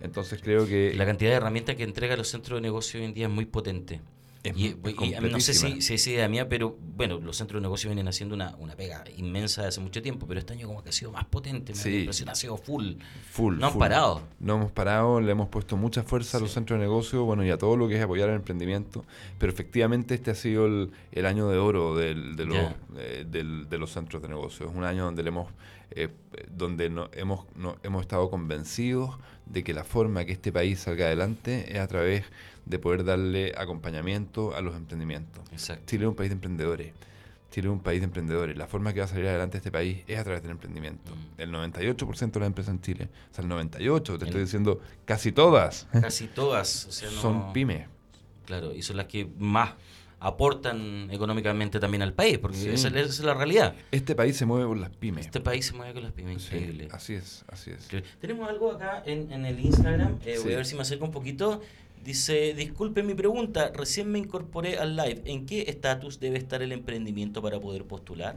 [0.00, 0.92] Entonces creo que...
[0.96, 3.46] La cantidad de herramientas que entrega los centros de negocio hoy en día es muy
[3.46, 4.00] potente.
[4.44, 7.60] Es y, es y- no sé si, si es idea mía, pero bueno, los centros
[7.60, 10.82] de negocio vienen haciendo una, una pega inmensa hace mucho tiempo, pero este año como
[10.84, 11.90] que ha sido más potente, me Sí.
[11.90, 12.96] la impresión, ha sido full.
[13.32, 13.80] Full, No han full.
[13.80, 14.20] parado.
[14.40, 17.48] No hemos parado, le hemos puesto mucha fuerza a los centros de negocio, bueno, y
[17.50, 19.06] a todo lo que es apoyar el emprendimiento.
[19.38, 22.58] Pero efectivamente este ha sido el, el año de oro del- de, los,
[22.98, 24.66] eh, del- de los centros de negocio.
[24.68, 25.50] Es un año donde le hemos,
[25.92, 26.10] eh,
[26.50, 29.16] donde no, hemos, no- hemos estado convencidos
[29.46, 32.24] de que la forma que este país salga adelante es a través
[32.66, 35.42] de poder darle acompañamiento a los emprendimientos.
[35.52, 35.84] Exacto.
[35.86, 36.92] Chile es un país de emprendedores.
[37.50, 38.56] Chile es un país de emprendedores.
[38.56, 41.12] La forma que va a salir adelante este país es a través del emprendimiento.
[41.14, 41.40] Mm.
[41.40, 44.80] El 98% de las empresas en Chile, o sea, el 98%, te El- estoy diciendo,
[45.04, 46.86] casi todas Casi todas.
[46.86, 47.86] o sea, no- son pymes.
[48.46, 49.74] Claro, y son las que más
[50.20, 52.68] aportan económicamente también al país, porque Sí.
[52.70, 53.74] esa, esa es la realidad.
[53.90, 55.26] Este país se mueve por las pymes.
[55.26, 56.88] Este país se mueve con las pymes, Sí, increíble.
[56.92, 57.88] así es, así es.
[58.20, 61.10] Tenemos algo acá en, en el Instagram, eh, voy a ver si me acerco un
[61.12, 61.60] poquito.
[62.04, 65.22] Dice, disculpe mi pregunta, recién me incorporé al live.
[65.24, 68.36] ¿En qué estatus debe estar el emprendimiento para poder postular?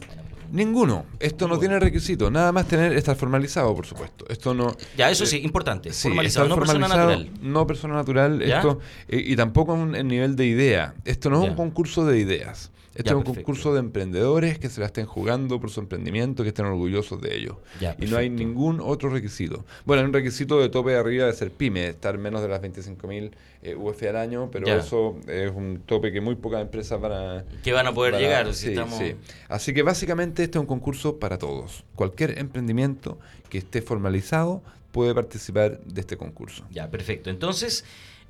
[0.53, 1.05] Ninguno.
[1.19, 2.31] Esto no tiene requisito.
[2.31, 4.25] Nada más tener estar formalizado, por supuesto.
[4.29, 4.73] Esto no.
[4.95, 5.91] Ya, eso eh, sí, importante.
[5.91, 7.29] Sí, formalizado, no persona natural.
[7.41, 8.39] No persona natural.
[8.39, 8.57] ¿Ya?
[8.59, 10.93] Esto, eh, y tampoco en en nivel de idea.
[11.03, 11.49] Esto no es Ya.
[11.51, 12.71] un concurso de ideas.
[12.97, 13.45] Esto Ya, es un perfecto.
[13.45, 17.35] concurso de emprendedores que se la estén jugando por su emprendimiento, que estén orgullosos de
[17.37, 17.59] ello.
[17.79, 19.65] Ya, y no hay ningún otro requisito.
[19.85, 22.59] Bueno, hay un requisito de tope de arriba de ser pyme, estar menos de las
[22.61, 23.31] 25.000
[23.61, 24.77] eh, UF al año, pero Ya.
[24.77, 28.23] eso es un tope que muy pocas empresas van a, Que van a poder para-
[28.23, 28.53] llegar.
[28.53, 28.97] si sí, estamos...
[28.97, 29.15] sí.
[29.47, 31.83] Así que básicamente este es un concurso para todos.
[31.95, 33.19] Cualquier emprendimiento
[33.49, 36.65] que esté formalizado puede participar de este concurso.
[36.71, 37.29] Ya, perfecto.
[37.29, 37.85] Entonces,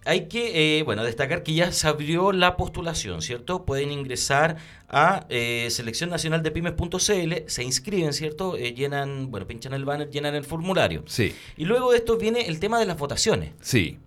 [0.06, 3.66] hay que, eh, bueno, destacar que ya se abrió la postulación, ¿cierto?
[3.66, 4.58] Pueden ingresar
[4.90, 8.56] a eh, seleccionnacionaldepymes.cl, se inscriben, ¿cierto?
[8.58, 11.04] Eh, llenan, bueno, pinchan el banner, llenan el formulario.
[11.08, 13.52] Sí, Y luego de esto viene el tema de las votaciones.
[13.62, 14.00] sí.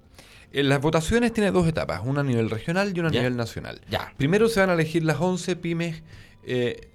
[0.52, 3.20] En las votaciones tiene dos etapas, una a nivel regional y una a Ya.
[3.20, 3.80] nivel nacional.
[3.88, 4.12] Ya.
[4.16, 6.02] Primero se van a elegir las 11 pymes,
[6.44, 6.88] eh,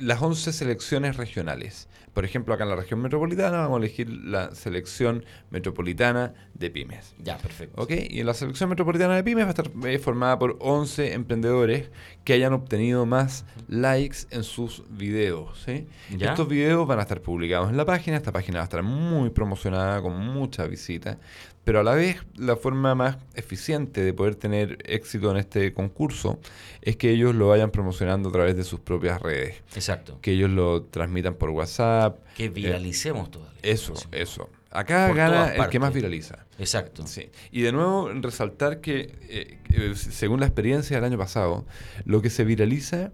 [0.00, 1.88] las 11 selecciones regionales.
[2.14, 7.14] Por ejemplo, acá en la región metropolitana vamos a elegir la selección metropolitana de pymes.
[7.18, 7.80] Ya, perfecto.
[7.80, 7.92] ¿Ok?
[8.10, 11.90] Y en la selección metropolitana de pymes va a estar eh, formada por 11 emprendedores
[12.24, 15.62] que hayan obtenido más likes en sus videos.
[15.64, 15.86] ¿sí?
[16.16, 16.30] Ya.
[16.30, 18.18] Estos videos van a estar publicados en la página.
[18.18, 21.18] Esta página va a estar muy promocionada, con mucha visita.
[21.64, 26.40] Pero a la vez, la forma más eficiente de poder tener éxito en este concurso
[26.80, 29.62] es que ellos lo vayan promocionando a través de sus propias redes.
[29.76, 30.18] Exacto.
[30.20, 32.18] Que ellos lo transmitan por WhatsApp.
[32.36, 34.50] Que viralicemos toda la Eso, eso.
[34.72, 36.46] Acá Por gana el que más viraliza.
[36.58, 37.06] Exacto.
[37.06, 37.28] Sí.
[37.52, 41.64] Y de nuevo, resaltar que, eh, que, según la experiencia del año pasado,
[42.06, 43.12] lo que se viraliza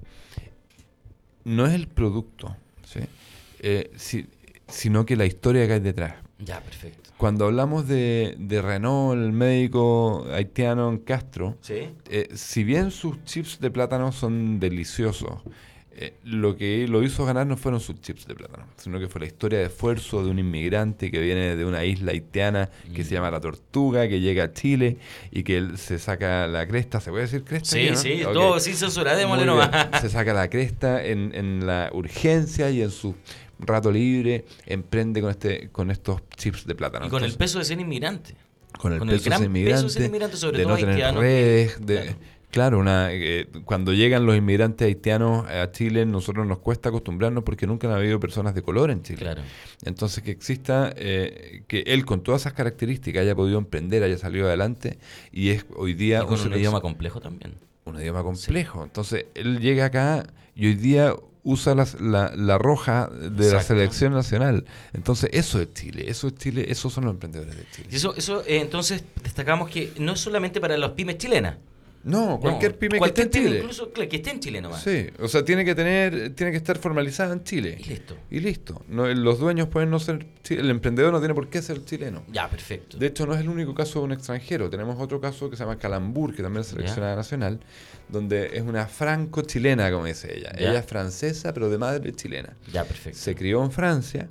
[1.44, 3.01] no es el producto, ¿sí?
[3.61, 4.28] Eh, si-
[4.68, 6.14] sino que la historia que hay detrás.
[6.39, 7.11] Ya, perfecto.
[7.16, 11.89] Cuando hablamos de, de Renault, el médico haitiano en Castro, ¿Sí?
[12.09, 15.41] eh, si bien sus chips de plátano son deliciosos,
[16.01, 19.20] eh, lo que lo hizo ganar no fueron sus chips de plátano, sino que fue
[19.22, 23.11] la historia de esfuerzo de un inmigrante que viene de una isla haitiana que se
[23.11, 23.14] Mm.
[23.14, 24.99] llama La Tortuga, que llega a Chile
[25.32, 27.70] y que él se saca la cresta, ¿se puede decir cresta?
[27.70, 27.97] Sí, aquí, no?
[27.97, 29.70] sí, todo sin censura, démosle nomás.
[30.01, 33.16] Se saca la cresta en, en la urgencia y en su
[33.59, 37.06] rato libre emprende con este con estos chips de plátano.
[37.06, 38.34] Y con el peso de ser inmigrante.
[38.78, 40.64] con el con el peso de gran ser peso de inmigrante, ser inmigrante, sobre de
[40.64, 42.16] todo no tener haitiano, redes, de, claro.
[42.50, 47.66] claro, una, eh, cuando llegan los inmigrantes haitianos a Chile, nosotros nos cuesta acostumbrarnos porque
[47.66, 49.18] nunca han habido personas de color en Chile.
[49.18, 49.42] Claro.
[49.84, 54.46] Entonces que exista, eh, que él con todas esas características haya podido emprender, haya salido
[54.46, 54.98] adelante
[55.32, 57.54] y es hoy día Y con un idioma complejo también.
[57.84, 58.84] un idioma complejo.
[58.84, 61.14] Entonces él llega acá y hoy día
[61.51, 64.64] usa las- la, la roja de la selección nacional.
[64.92, 67.88] Entonces eso es Chile, eso es Chile, esos son los emprendedores de Chile.
[67.90, 71.57] Y eso, eso eh, entonces destacamos que no es solamente para las pymes chilenas.
[72.09, 73.59] No, cualquier pyme que esté en Chile.
[73.59, 74.82] incluso que esté en Chile nomás.
[74.82, 77.76] Sí, o sea, tiene que tener, tiene que estar formalizada en Chile.
[77.78, 78.16] Y listo.
[78.30, 78.82] Y listo.
[78.88, 82.22] No, los dueños pueden no ser, el emprendedor no tiene por qué ser chileno.
[82.32, 82.96] Ya, perfecto.
[82.96, 84.70] De hecho, no es el único caso de un extranjero.
[84.70, 87.61] Tenemos otro caso que se llama Calambur, que también es seleccionada nacional,
[88.09, 90.52] donde es una franco-chilena, como dice ella.
[90.59, 90.70] Ya.
[90.70, 92.56] Ella es francesa, pero de madre chilena.
[92.72, 93.18] ya, perfecto.
[93.18, 94.28] Se crió en Francia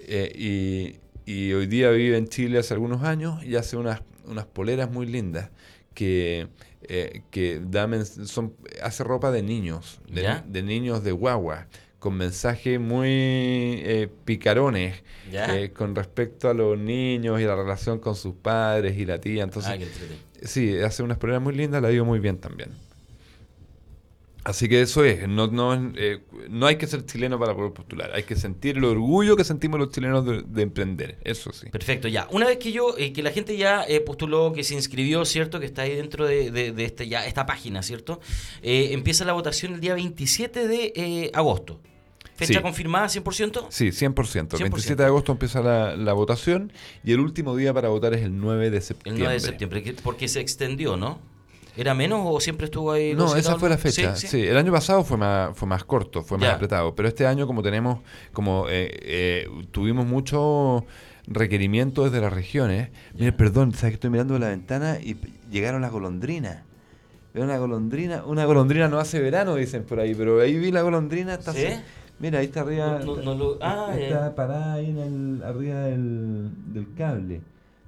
[0.00, 0.96] eh, y,
[1.30, 5.06] y hoy día vive en Chile hace algunos años y hace unas, unas poleras muy
[5.06, 5.50] lindas
[5.94, 6.48] que,
[6.88, 10.00] eh, que da mens- son, hace ropa de niños,
[10.46, 11.66] de, niños de guagua,
[11.98, 15.02] con mensajes muy eh, picarones
[15.54, 19.42] eh, con respecto a los niños y la relación con sus padres y la tía.
[19.44, 19.76] Entonces, ah.
[20.42, 22.70] Sí, hace unas poleras muy lindas, la digo muy bien también.
[24.44, 26.20] Así que eso es, no, no, eh,
[26.50, 29.80] no hay que ser chileno para poder postular, hay que sentir el orgullo que sentimos
[29.80, 31.70] los chilenos de, de emprender, eso sí.
[31.70, 32.28] Perfecto, ya.
[32.30, 35.60] Una vez que yo, eh, que la gente ya eh, postuló, que se inscribió, ¿cierto?
[35.60, 38.20] Que está ahí dentro de, de- de este, ya, esta página, ¿cierto?
[38.62, 41.80] Eh, empieza la votación el día 27 de eh, agosto.
[42.36, 42.60] ¿Fecha Sí.
[42.60, 43.68] confirmada 100%?
[43.70, 44.54] Sí, 100%.
[44.56, 44.58] El 100%.
[44.60, 46.70] 27 de agosto empieza la, la votación
[47.02, 49.22] y el último día para votar es el 9 de El septiembre.
[49.24, 51.18] 9 de septiembre, que- porque se extendió, ¿no?
[51.76, 53.14] ¿Era menos o siempre estuvo ahí?
[53.14, 54.14] No, esa fue la fecha.
[54.14, 54.46] Sí, Sí, sí.
[54.46, 56.54] el año pasado fue más, fue más corto, fue más Ya.
[56.54, 56.94] apretado.
[56.94, 57.98] Pero este año, como tenemos,
[58.32, 60.84] como eh, eh, tuvimos mucho
[61.26, 62.90] requerimiento desde las regiones.
[63.14, 65.16] Mire, perdón, sabes que estoy mirando la ventana y
[65.50, 66.62] llegaron las golondrinas.
[67.32, 70.82] Veo una golondrina, una golondrina no hace verano, dicen por ahí, pero ahí vi la
[70.82, 71.64] golondrina, está ¿Sí?
[71.66, 71.80] así-
[72.20, 73.00] Mira, ahí está arriba.
[73.04, 77.40] No- no- no lo- ah, está parada ahí en el, arriba del, del cable.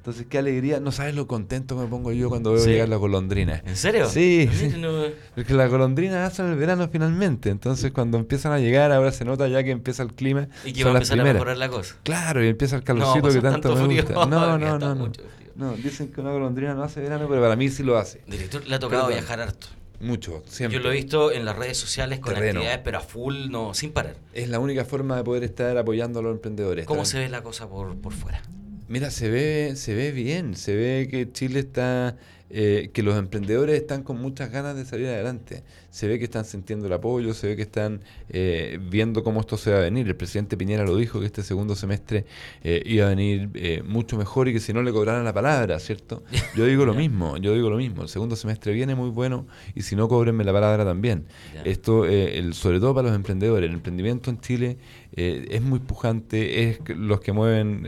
[0.07, 0.79] Entonces, qué alegría.
[0.79, 2.71] No sabes lo contento que me pongo yo cuando veo ¿Sí?
[2.71, 3.61] llegar las golondrinas.
[3.67, 4.09] ¿En serio?
[4.09, 4.79] Sí, Mire, sí.
[4.79, 5.03] no-
[5.35, 7.51] Porque las golondrinas hacen el verano finalmente.
[7.51, 10.47] Entonces, cuando empiezan a llegar, ahora se nota ya que empieza el clima.
[10.65, 11.97] y que va a empezar a mejorar la cosa.
[12.05, 14.27] Claro, y empieza el calorcito pasa que tanto, tanto me frío, gusta.
[14.31, 15.11] No, no, no,
[15.57, 15.73] no.
[15.73, 18.21] dicen que una golondrina no hace verano, pero para mí sí lo hace.
[18.29, 19.19] Director, le ha tocado Perdón.
[19.25, 19.67] viajar harto.
[19.99, 20.79] Mucho, siempre.
[20.79, 22.61] Yo lo he visto en las redes sociales con Terreno.
[22.61, 24.15] actividades, pero a full, no, sin parar.
[24.35, 26.87] Es la única forma de poder estar apoyando a los emprendedores.
[26.87, 28.41] ¿Cómo se ve la cosa por, por fuera?
[28.89, 32.17] Mira, se ve, se ve bien, se ve que Chile está,
[32.51, 35.63] eh, que los emprendedores están con muchas ganas de salir adelante.
[35.91, 39.57] Se ve que están sintiendo el apoyo, se ve que están eh, viendo cómo esto
[39.57, 40.07] se va a venir.
[40.07, 42.25] El presidente Piñera lo dijo que este segundo semestre
[42.63, 45.79] eh, iba a venir eh, mucho mejor y que si no le cobraran la palabra,
[45.79, 46.23] ¿cierto?
[46.55, 48.03] Yo digo lo mismo, yo digo lo mismo.
[48.03, 51.27] El segundo semestre viene muy bueno y si no, cóbrenme la palabra también.
[51.65, 54.79] Esto, eh, el, sobre todo para los emprendedores, el emprendimiento en Chile
[55.15, 57.83] eh, es muy pujante, es los que mueven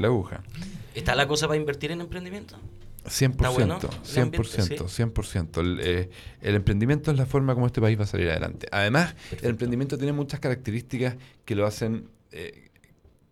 [0.00, 0.42] la aguja.
[0.94, 2.56] ¿Está la cosa para invertir en emprendimiento?
[3.04, 5.60] 100%, bueno el ambiente, 100%, 100%.
[5.60, 8.68] El, eh, el emprendimiento es la forma como este país va a salir adelante.
[8.70, 9.44] Además, Perfecto.
[9.44, 12.68] el emprendimiento tiene muchas características que lo hacen eh,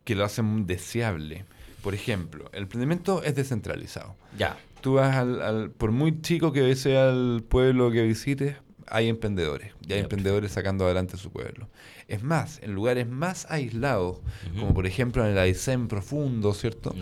[0.05, 1.45] que lo hacen deseable.
[1.83, 4.17] Por ejemplo, el emprendimiento es descentralizado.
[4.37, 4.59] Ya.
[4.81, 8.57] Tú vas al, al- por muy chico que sea el pueblo que visites,
[8.91, 9.73] hay emprendedores.
[9.87, 11.69] Y hay emprendedores sacando adelante su pueblo.
[12.09, 14.19] Es más, en lugares más aislados,
[14.59, 16.95] como por ejemplo en el Aysén profundo, ¿cierto?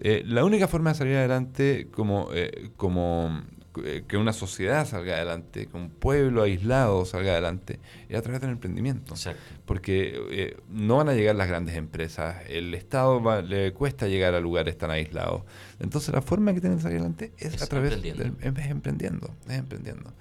[0.00, 3.42] Eh, la única forma de salir adelante como, eh, como
[3.84, 8.40] eh, que una sociedad salga adelante, que un pueblo aislado salga adelante, es a través
[8.40, 9.14] del emprendimiento.
[9.14, 9.42] Exacto.
[9.66, 14.34] Porque eh, no van a llegar las grandes empresas, el Estado va- le cuesta llegar
[14.34, 15.42] a lugares tan aislados.
[15.80, 18.00] Entonces la forma que tienen de salir adelante es, Es a través del
[18.40, 19.34] es emprendiendo.
[19.48, 20.12] Es emprendiendo.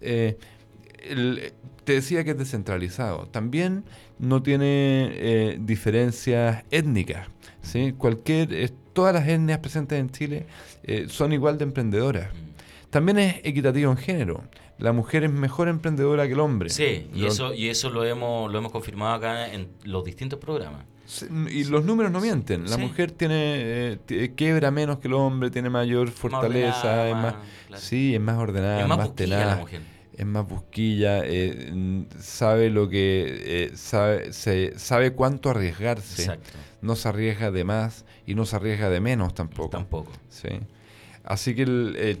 [0.00, 0.36] Eh,
[1.02, 1.52] el-
[1.84, 3.26] te decía que es descentralizado.
[3.28, 3.84] También
[4.18, 7.28] no tiene eh, diferencias étnicas.
[7.62, 7.94] ¿sí?
[7.96, 10.46] Cualquier, eh, todas las etnias presentes en Chile
[10.84, 12.32] eh, son igual de emprendedoras.
[12.34, 12.88] Mm.
[12.90, 14.44] También es equitativo en género.
[14.78, 16.70] La mujer es mejor emprendedora que el hombre.
[16.70, 20.38] Sí, y Lo- eso, y eso lo hemos, lo hemos confirmado acá en los distintos
[20.38, 20.84] programas.
[21.50, 22.64] Y los números no mienten.
[22.64, 22.82] La Sí.
[22.82, 27.34] mujer tiene eh, quiebra menos que el hombre, tiene mayor fortaleza, ordenada, es más, más-
[27.66, 27.82] claro.
[27.82, 29.80] sí, es más ordenada, es más busquilla tenaz, la mujer.
[30.18, 36.22] Es más busquilla, eh, sabe lo que eh, sabe, se, sabe cuánto arriesgarse.
[36.22, 36.58] Exacto.
[36.82, 39.70] No se arriesga de más y no se arriesga de menos tampoco.
[39.70, 40.12] Tampoco.
[40.28, 40.48] Sí.
[41.30, 42.16] Así que el, eh,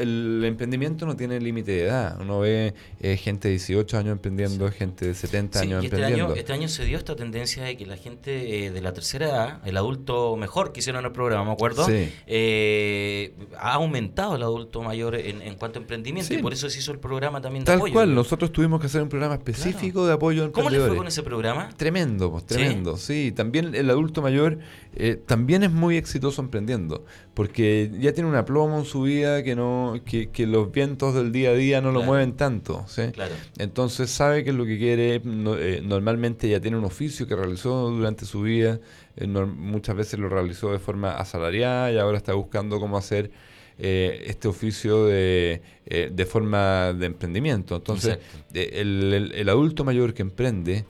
[0.00, 2.16] el emprendimiento no tiene límite de edad.
[2.20, 5.96] Uno ve eh, gente de 18 años emprendiendo, gente de 70 Sí, años y este
[5.96, 6.32] emprendiendo.
[6.32, 9.26] año, este año se dio esta tendencia de que la gente eh, de la tercera
[9.26, 12.12] edad, el adulto mejor que hicieron el programa, me acuerdo, Sí.
[12.28, 16.78] eh, ha aumentado el adulto mayor en, en cuanto a emprendimiento y por eso se
[16.78, 17.92] hizo el programa también de Tal apoyo.
[17.94, 20.88] cual, nosotros tuvimos que hacer un programa específico de apoyo a ¿Cómo le emprendedores.
[20.90, 21.68] fue con ese programa?
[21.76, 22.96] Tremendo, pues tremendo.
[22.96, 24.58] Sí, también el adulto mayor
[24.94, 27.04] eh, también es muy exitoso emprendiendo,
[27.34, 31.32] porque ya tiene un aplomo en su vida que no que, que los vientos del
[31.32, 32.84] día a día no lo mueven tanto.
[32.88, 33.02] ¿sí?
[33.12, 33.34] Claro.
[33.58, 37.34] Entonces sabe que es lo que quiere, no- eh, normalmente ya tiene un oficio que
[37.34, 38.80] realizó durante su vida,
[39.16, 43.30] eh, muchas veces lo realizó de forma asalariada y ahora está buscando cómo hacer
[43.78, 47.76] eh, este oficio de, eh, de forma de emprendimiento.
[47.76, 48.18] Entonces,
[48.52, 50.84] el, el- el adulto mayor que emprende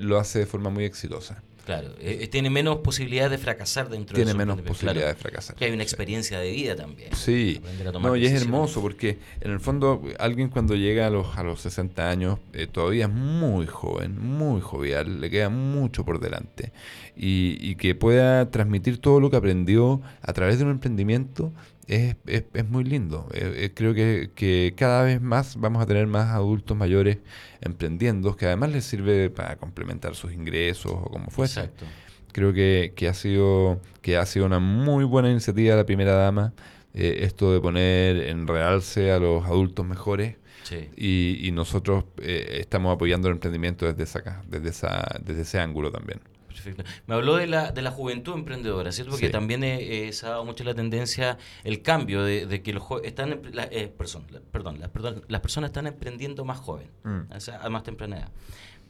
[0.00, 1.42] lo hace de forma muy exitosa.
[1.68, 5.14] Claro, eh, eh, tiene menos posibilidades de fracasar dentro Tiene de su menos Claro, de
[5.14, 5.54] fracasar.
[5.54, 7.14] Que hay una experiencia de vida también.
[7.14, 7.60] Sí,
[7.92, 11.60] no, y es hermoso porque en el fondo alguien cuando llega a los, a los
[11.60, 16.72] 60 años eh, todavía es muy joven, muy jovial, le queda mucho por delante
[17.14, 21.52] y, y que pueda transmitir todo lo que aprendió a través de un emprendimiento
[21.88, 23.28] es, es, es muy lindo.
[23.32, 27.18] Eh, eh, creo que, que cada vez más vamos a tener más adultos mayores
[27.60, 31.60] emprendiendo, que además les sirve para complementar sus ingresos o como fuese.
[31.60, 31.86] Exacto.
[32.32, 36.12] Creo que, que ha sido que ha sido una muy buena iniciativa de la primera
[36.12, 36.52] dama
[36.94, 40.90] eh, esto de poner en realce a los adultos mejores Sí.
[40.96, 45.90] y, y nosotros eh, estamos apoyando el emprendimiento desde esa, desde esa desde ese ángulo
[45.90, 46.20] también.
[46.62, 46.84] Perfecto.
[47.06, 49.12] Me habló de la, de la juventud emprendedora, ¿cierto?
[49.12, 49.32] Porque Sí.
[49.32, 53.40] también eh, se ha dado mucho la tendencia, el cambio de, de que los están,
[53.52, 57.32] la- eh, person- la- perdón, las, perdón, las personas están emprendiendo más joven, Mm.
[57.32, 58.30] o sea, a más temprana edad.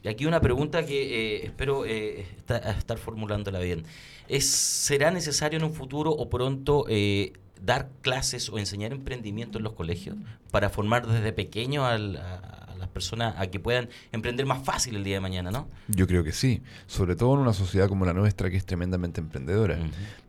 [0.01, 3.83] Y aquí una pregunta que eh, espero eh, esta- estar formulándola bien.
[4.29, 9.65] ¿Es, ¿Será necesario en un futuro o pronto eh, dar clases o enseñar emprendimiento en
[9.65, 10.15] los colegios
[10.51, 15.03] para formar desde pequeño al- a las personas a que puedan emprender más fácil el
[15.03, 15.67] día de mañana, ¿no?
[15.87, 19.19] Yo creo que sí, sobre todo en una sociedad como la nuestra que es tremendamente
[19.21, 19.77] emprendedora.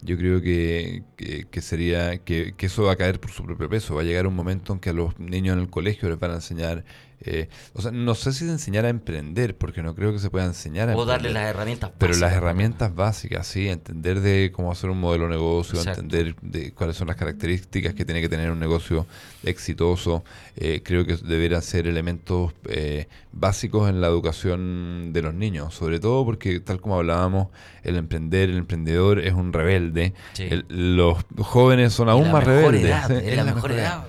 [0.03, 3.68] Yo creo que, que, que sería que, que eso va a caer por su propio
[3.68, 3.94] peso.
[3.94, 6.30] Va a llegar un momento en que a los niños en el colegio les van
[6.32, 6.84] a enseñar,
[7.22, 10.30] eh, o sea, no sé si de enseñar a emprender, porque no creo que se
[10.30, 11.42] pueda enseñar a O darle emprender.
[11.42, 15.30] las herramientas Pero las básicas, herramientas básicas, sí, entender de cómo hacer un modelo de
[15.32, 16.01] negocio, Exacto.
[16.01, 19.07] entender de cuáles son las características que tiene que tener un negocio
[19.42, 20.24] exitoso,
[20.57, 26.01] eh, creo que deberán ser elementos eh, básicos en la educación de los niños, sobre
[26.01, 27.49] todo porque tal como hablábamos,
[27.82, 30.45] el emprender, el emprendedor es un rebelde, Sí.
[30.51, 32.84] El- los jóvenes son aún más rebeldes.
[32.84, 33.30] edad, ¿eh?
[33.30, 34.05] es la mejor edad.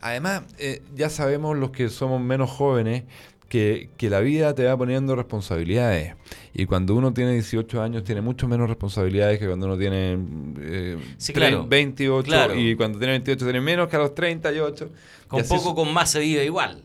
[0.00, 3.02] Además, eh, ya sabemos los que somos menos jóvenes
[3.48, 6.14] que, que la vida te va poniendo responsabilidades.
[6.54, 10.18] Y cuando uno tiene 18 años tiene mucho menos responsabilidades que cuando uno tiene
[10.60, 11.66] eh, Sí, claro.
[11.66, 12.54] 28 Claro.
[12.54, 14.90] y cuando tiene 28 tiene menos que a los 38.
[15.28, 16.84] Con así poco, con más se vive igual.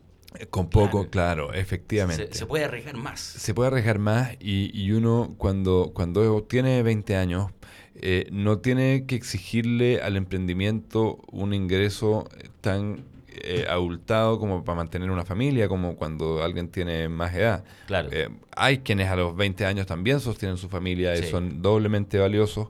[0.50, 1.48] Con poco, Claro.
[1.48, 2.28] claro, efectivamente.
[2.32, 3.20] Se, se puede arriesgar más.
[3.20, 7.50] Se puede arriesgar más y, y uno cuando, cuando tiene 20 años
[7.96, 12.28] eh, no tiene que exigirle al emprendimiento un ingreso
[12.60, 17.64] tan eh, abultado como para mantener una familia, como cuando alguien tiene más edad.
[17.86, 18.08] Claro.
[18.12, 22.68] Eh, hay quienes a los 20 años también sostienen su familia y son doblemente valiosos,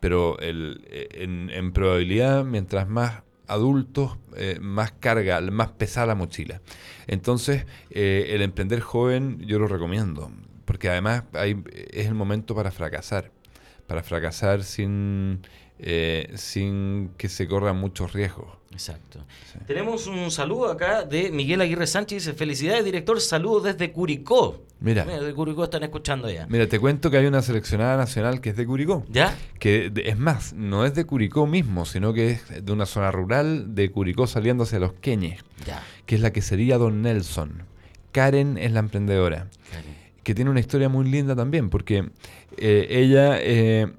[0.00, 6.14] pero el, eh, en, en probabilidad, mientras más adultos, eh, más carga, más pesada la
[6.14, 6.60] mochila.
[7.06, 10.30] Entonces, eh, el emprender joven yo lo recomiendo,
[10.64, 13.30] porque además hay, es el momento para fracasar,
[13.86, 15.42] para fracasar sin,
[15.78, 18.63] eh, sin que se corran muchos riesgos.
[18.74, 19.20] Exacto.
[19.66, 22.24] Tenemos un saludo acá de Miguel Aguirre Sánchez.
[22.24, 23.20] Dice, felicidades, director.
[23.20, 24.62] Saludos desde Curicó.
[24.80, 25.04] Mira.
[25.06, 26.46] de Curicó están escuchando ya.
[26.48, 29.04] Mira, te cuento que hay una seleccionada nacional que es de Curicó.
[29.08, 29.34] ¿Ya?
[29.58, 33.74] que es más, no es de Curicó mismo, sino que es de una zona rural
[33.74, 35.82] de Curicó saliendo hacia los Queñes, Ya.
[36.04, 37.62] que es la que sería Don Nelson.
[38.12, 39.48] Karen es la emprendedora,
[40.22, 42.10] que tiene una historia muy linda también, porque
[42.58, 43.90] eh, ella eh,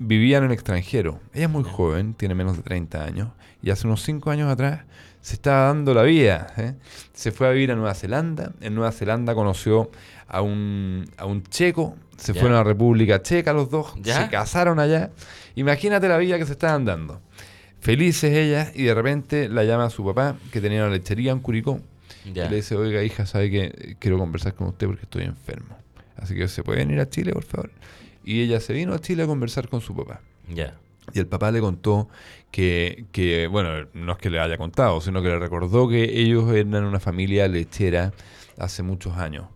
[0.00, 1.20] vivía en el extranjero.
[1.32, 3.28] Ella es muy joven, tiene menos de 30 años,
[3.62, 4.80] y hace unos 5 años atrás
[5.20, 6.52] se estaba dando la vida.
[6.56, 6.74] ¿eh?
[7.12, 8.52] Se fue a vivir a Nueva Zelanda.
[8.60, 9.90] En Nueva Zelanda conoció
[10.26, 11.96] a un, a un checo.
[12.16, 13.94] Se fueron a la República Checa los dos.
[14.00, 14.24] Ya.
[14.24, 15.10] Se casaron allá.
[15.54, 17.20] Imagínate la vida que se estaban dando.
[17.80, 21.40] Felices ellas y de repente la llama a su papá que tenía una lechería en
[21.40, 21.80] Curicó.
[22.24, 25.76] Y le dice, oiga hija, sabe que quiero conversar con usted porque estoy enfermo.
[26.16, 27.70] Así que se puede venir a Chile, por favor.
[28.30, 30.20] Y ella se vino a Chile a conversar con su papá.
[30.54, 30.78] Ya.
[31.12, 32.08] Y el papá le contó
[32.52, 36.48] que, que, bueno, no es que le haya contado, sino que le recordó que ellos
[36.52, 38.12] eran una familia lechera
[38.56, 39.46] hace muchos años,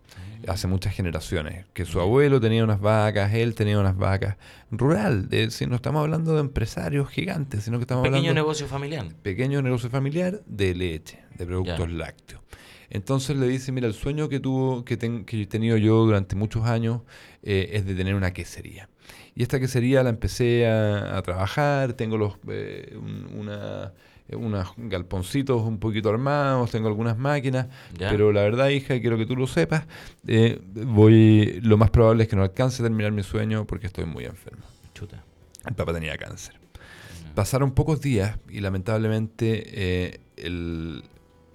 [0.45, 1.65] hace muchas generaciones.
[1.73, 4.35] Que su abuelo tenía unas vacas, él tenía unas vacas.
[4.71, 8.67] Rural, de, si no estamos hablando de empresarios gigantes, sino que estamos Pequeño hablando negocio
[8.67, 9.05] familiar.
[9.21, 12.41] pequeño negocio familiar de leche, de productos lácteos.
[12.89, 16.35] Entonces le dice, mira, el sueño que tuvo, que, ten- que he tenido yo durante
[16.35, 17.01] muchos años
[17.43, 18.89] eh, es de tener una quesería.
[19.35, 23.91] Y esta quesería la empecé a, a trabajar, tengo los eh, un- una,
[24.29, 27.67] eh, unos galponcitos un poquito armados, tengo algunas máquinas,
[27.97, 28.09] Ya.
[28.09, 29.85] pero la verdad, hija, quiero que tú lo sepas,
[30.27, 34.05] eh, voy, lo más probable es que no alcance a terminar mi sueño porque estoy
[34.05, 34.63] muy enfermo.
[34.93, 35.23] Chuta.
[35.67, 36.55] El papá tenía cáncer.
[37.33, 41.03] Pasaron pocos días y lamentablemente eh, el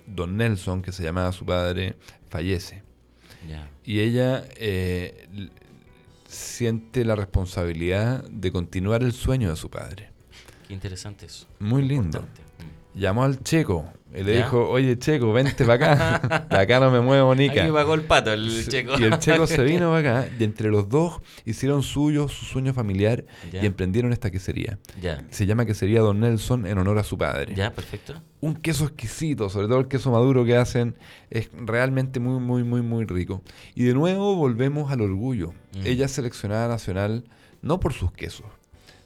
[0.06, 1.96] don Nelson, que se llamaba su padre,
[2.28, 2.82] fallece.
[3.84, 5.26] Y ella eh,
[6.28, 10.10] siente la responsabilidad de continuar el sueño de su padre.
[10.68, 11.46] Qué interesante eso.
[11.58, 12.18] Muy lindo.
[12.18, 12.42] Importante.
[12.94, 12.98] Mm.
[12.98, 14.38] llamó al Checo y le ¿Ya?
[14.44, 17.62] dijo, oye Checo, vente para acá, de acá no me muevo Ahí nica.
[17.64, 18.98] me pagó el pato el checo.
[18.98, 22.74] Y el checo se vino para acá y entre los dos hicieron suyo su sueño
[22.74, 23.62] familiar Ya.
[23.62, 24.78] y emprendieron esta quesería.
[25.00, 27.54] Ya, Se llama quesería Don Nelson en honor a su padre.
[27.54, 28.20] ya, perfecto.
[28.40, 30.96] Un queso exquisito, sobre todo el queso maduro que hacen,
[31.28, 33.42] es realmente muy, muy, muy, muy rico.
[33.74, 35.52] Y de nuevo volvemos al orgullo.
[35.74, 35.86] Mm.
[35.86, 37.24] Ella es seleccionada nacional
[37.62, 38.46] no por sus quesos.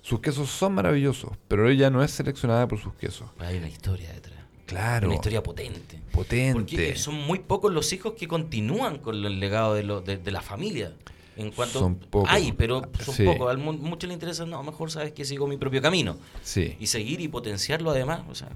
[0.03, 3.29] Sus quesos son maravillosos, pero ella no es seleccionada por sus quesos.
[3.39, 4.39] Hay una historia detrás.
[4.67, 6.01] Claro, Una historia potente.
[6.11, 6.55] potente.
[6.55, 10.31] Porque son muy pocos los hijos que continúan con el legado de, lo- de, de
[10.33, 10.93] la familia.
[11.37, 12.31] En cuanto Son pocos.
[12.31, 13.25] hay, pero son Sí.
[13.25, 13.51] pocos.
[13.51, 16.17] Al mu- mucho le interesa, no, mejor sabes que sigo mi propio camino.
[16.43, 16.77] Sí.
[16.79, 18.49] Y seguir y potenciarlo además, o sea,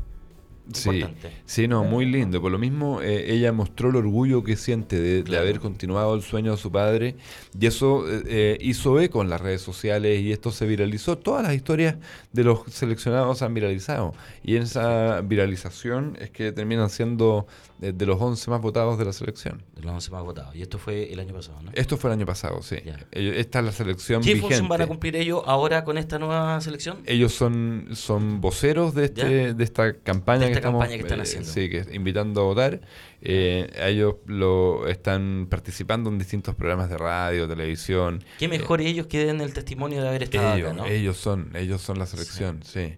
[0.72, 1.02] Sí,
[1.46, 2.40] sí, no, muy lindo.
[2.42, 6.22] Por lo mismo, eh, ella mostró el orgullo que siente de, de haber continuado el
[6.22, 7.16] sueño de su padre
[7.58, 11.16] y eso eh, eh, hizo eco en las redes sociales y esto se viralizó.
[11.16, 11.96] Todas las historias
[12.32, 17.46] de los seleccionados se han viralizado y en esa viralización es que terminan siendo
[17.78, 19.62] de, de los 11 más votados de la selección.
[19.74, 20.54] de los 11 más votados.
[20.54, 21.70] Y esto fue el año pasado, ¿no?
[21.74, 22.76] Esto fue el año pasado, sí.
[22.84, 22.98] Ya.
[23.12, 24.54] Esta es la selección ¿Qué vigente.
[24.54, 26.98] función van a cumplir ellos ahora con esta nueva selección?
[27.06, 31.02] Ellos son, son voceros de, este, de esta campaña De que esta estamos campaña que
[31.02, 31.48] están eh, haciendo.
[31.50, 32.80] sí, que invitando a votar.
[33.20, 38.22] Eh, ellos lo están participando en distintos programas de radio, televisión.
[38.38, 40.86] Qué mejor ellos que den el testimonio de haber estado Ellos, acá, ¿no?
[40.86, 42.96] ellos son, ellos son la selección, sí.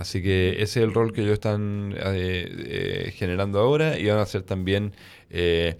[0.00, 2.48] Así que ese es el rol que ellos están eh,
[3.06, 4.94] eh, generando ahora y van a ser también
[5.28, 5.76] eh,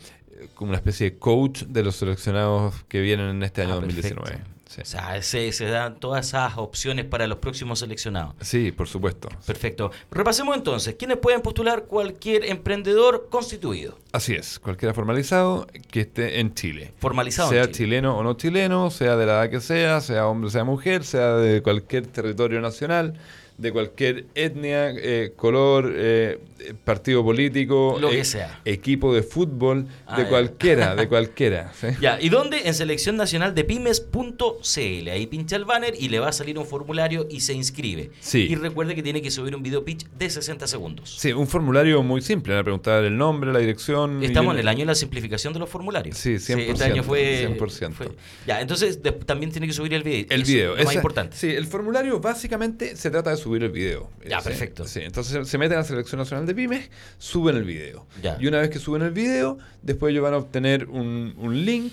[0.55, 4.21] como una especie de coach de los seleccionados que vienen en este año Ah, 2019.
[4.23, 4.51] perfecto.
[4.69, 4.83] Sí.
[4.83, 8.35] O sea, se, se dan todas esas opciones para los próximos seleccionados.
[8.43, 9.29] Sí, por supuesto.
[9.45, 9.91] Perfecto.
[10.13, 10.95] Repasemos entonces.
[10.97, 13.99] ¿Quiénes pueden postular cualquier emprendedor constituido?
[14.13, 16.93] Así es, cualquiera formalizado que esté en Chile.
[16.99, 17.49] Formalizado.
[17.49, 17.77] en sea Chile.
[17.77, 21.33] chileno o no chileno, sea de la edad que sea, sea hombre, sea mujer, sea
[21.37, 23.15] de cualquier territorio nacional,
[23.61, 26.39] de cualquier etnia, eh, color, eh,
[26.85, 28.61] partido político, Lo que e- sea.
[28.65, 31.73] equipo de fútbol, Ah, de cualquiera, de cualquiera.
[31.79, 31.89] ¿sí?
[32.01, 32.63] Ya, ¿y dónde?
[32.69, 35.09] En Selección Nacional de Pymes.cl.
[35.11, 38.11] Ahí pincha el banner y le va a salir un formulario y se inscribe.
[38.21, 38.47] Sí.
[38.51, 41.17] Y recuerde que tiene que subir un video pitch de 60 segundos.
[41.19, 44.23] Sí, un formulario muy simple, a preguntar el nombre, la dirección.
[44.23, 46.17] y Estamos en el año de la simplificación de los formularios.
[46.17, 47.93] Sí, 100%, este año fue, 100%.
[47.93, 48.09] fue-
[48.47, 50.27] Ya, entonces de- también tiene que subir el video.
[50.31, 51.37] El Eso, video, Lo más importante.
[51.37, 54.11] Sí, el formulario básicamente se trata de subir el video.
[54.29, 54.87] Ya, perfecto.
[54.87, 58.07] Sí, entonces se meten a la Selección Nacional de Pymes, suben el video.
[58.23, 58.37] Ya.
[58.41, 61.93] Y una vez que suben el video, después ellos van a obtener un, un link,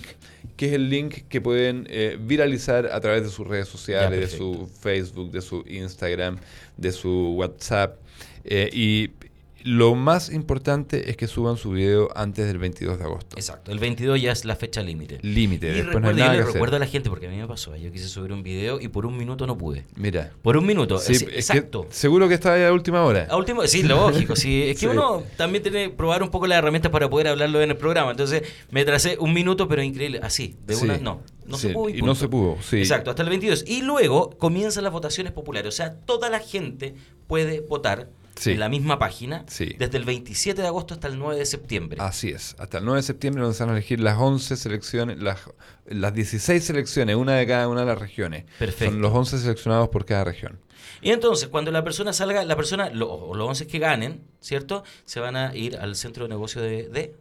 [0.56, 4.28] que es el link que pueden eh, viralizar a través de sus redes sociales, de
[4.36, 6.38] su Facebook, de su Instagram,
[6.76, 7.96] de su WhatsApp.
[8.44, 9.10] eh, y
[9.70, 13.36] lo más importante es que suban su video antes del 22 de agosto.
[13.36, 13.70] Exacto.
[13.70, 15.18] El 22 ya es la fecha límite.
[15.22, 16.52] Límite, después no hay nada que hacer.
[16.54, 17.76] recuerdo a la gente, porque a mí me pasó.
[17.76, 19.84] Yo quise subir un video y por un minuto no pude.
[19.96, 20.32] Mira.
[20.42, 20.98] Por un minuto.
[20.98, 21.86] Sí, es- es que exacto.
[21.90, 23.26] seguro que está ahí a última hora.
[23.28, 24.36] A último, sí, lógico.
[24.36, 24.86] Sí, es que Sí.
[24.86, 28.10] uno también tiene que probar un poco las herramientas para poder hablarlo en el programa.
[28.10, 30.20] Entonces me tracé un minuto, pero increíble.
[30.22, 30.84] Así, de Sí.
[30.84, 31.20] una, no.
[31.44, 31.88] No Sí, se pudo.
[31.90, 32.78] y no se pudo, sí.
[32.78, 33.64] Exacto, hasta el 22.
[33.66, 35.68] Y luego comienzan las votaciones populares.
[35.68, 36.94] O sea, toda la gente
[37.26, 38.08] puede votar
[38.38, 38.52] Sí.
[38.52, 39.74] en la misma página Sí.
[39.78, 41.98] desde el 27 de agosto hasta el 9 de septiembre.
[42.00, 45.18] Así es, hasta el 9 de septiembre donde se van a elegir las 11 selecciones,
[45.20, 45.40] las,
[45.86, 48.44] las 16 selecciones, una de cada una de las regiones.
[48.58, 48.92] Perfecto.
[48.92, 50.58] Son los 11 seleccionados por cada región.
[51.02, 54.84] Y entonces, cuando la persona salga, la persona, lo- o los 11 que ganen, ¿cierto?
[55.04, 57.14] Se van a ir al centro de negocio de, de,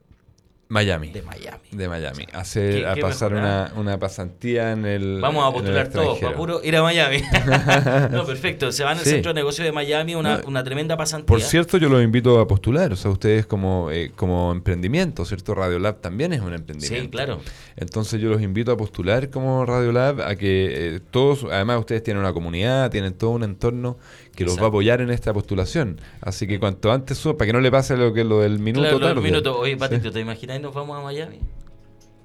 [0.69, 1.11] Miami.
[1.11, 1.57] de Miami.
[1.71, 2.25] De Miami.
[2.33, 3.71] Hacer, Qué- a qué pasar una, ¿ah?
[3.77, 5.19] una pasantía en el.
[5.21, 6.27] Vamos a postular todos, extranjero.
[6.27, 7.21] para puro ir a Miami.
[8.11, 8.71] no, perfecto.
[8.71, 9.11] Se van al Sí.
[9.11, 11.25] centro de negocio de Miami, una, No, una tremenda pasantía.
[11.27, 12.91] Por cierto, yo los invito a postular.
[12.91, 15.55] O sea, ustedes como, eh, como emprendimiento, ¿cierto?
[15.55, 17.05] Radiolab también es un emprendimiento.
[17.05, 17.39] Sí, claro.
[17.77, 22.21] Entonces yo los invito a postular como Radiolab, a que eh, todos, además ustedes tienen
[22.21, 23.97] una comunidad, tienen todo un entorno
[24.37, 25.99] que los va a apoyar en esta postulación.
[26.21, 28.83] Así que cuanto antes suba, para que no le pase lo que lo del minuto
[28.87, 29.21] Claro, tarde.
[29.21, 29.57] minutos.
[29.59, 29.77] Oye, Sí.
[29.79, 31.39] Patito, ¿te imaginas y nos vamos a Miami?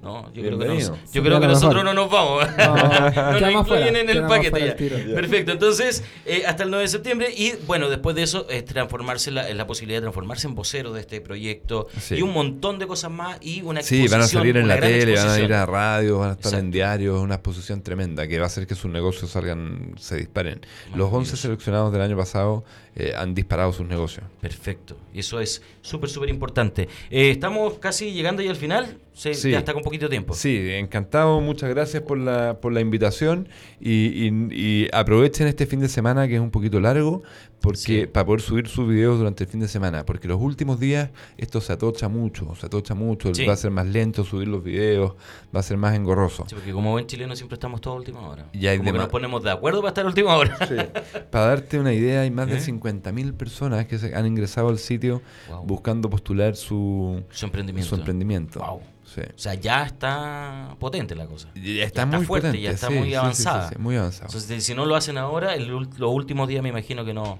[0.03, 2.45] No, yo creo que, nos- yo creo que nosotros no nos vamos.
[2.57, 4.75] No, no nos incluyen fuera, en el paquete ya.
[4.75, 4.97] tiro.
[5.15, 9.31] Perfecto, entonces eh, hasta el 9 de septiembre y bueno, después de eso es transformarse
[9.31, 12.15] la, es la posibilidad de transformarse en vocero de este proyecto Sí.
[12.15, 14.79] y un montón de cosas más y una Sí, van a exposición, salir en la
[14.79, 15.45] tele, van a exposición.
[15.45, 16.73] ir a radio, van a estar en Exacto.
[16.73, 20.59] diarios, una exposición tremenda que va a hacer que sus negocios salgan, se disparen.
[20.95, 21.15] Los Maravilloso.
[21.17, 22.65] 11 seleccionados del año pasado
[22.95, 24.25] eh, han disparado sus negocios.
[24.41, 26.87] Perfecto, y eso es súper, súper importante.
[27.09, 28.97] Eh, estamos casi llegando ya al final.
[29.15, 29.51] Sí, Sí.
[29.51, 30.33] ya está con poquito tiempo.
[30.33, 33.47] Sí, encantado, muchas gracias por la, por la invitación
[33.79, 37.21] y, y- y aprovechen este fin de semana que es un poquito largo
[37.61, 38.05] porque Sí.
[38.07, 41.61] para poder subir sus videos durante el fin de semana, porque los últimos días esto
[41.61, 43.45] se atocha mucho, se atocha mucho, Sí.
[43.45, 45.13] va a ser más lento subir los videos,
[45.55, 46.45] va a ser más engorroso.
[46.49, 48.47] Sí, porque como buen chileno siempre estamos todos a última hora.
[48.51, 50.57] Y hay como que nos ponemos de acuerdo para estar a última hora.
[51.29, 52.61] Para darte una idea, hay más de ¿Eh?
[52.83, 55.63] 50.000 personas que se han ingresado al sitio Wow.
[55.65, 57.89] buscando postular su, Su emprendimiento.
[57.89, 58.59] su emprendimiento.
[58.59, 58.81] Wow.
[59.05, 59.21] Sí.
[59.21, 61.49] O sea, ya está potente la cosa.
[61.55, 63.69] Ya está, está muy fuerte, potente, ya está sí, muy avanzada.
[63.69, 64.25] sí, muy avanzado.
[64.27, 67.39] Entonces, si no lo hacen ahora, el los últimos días me imagino que no.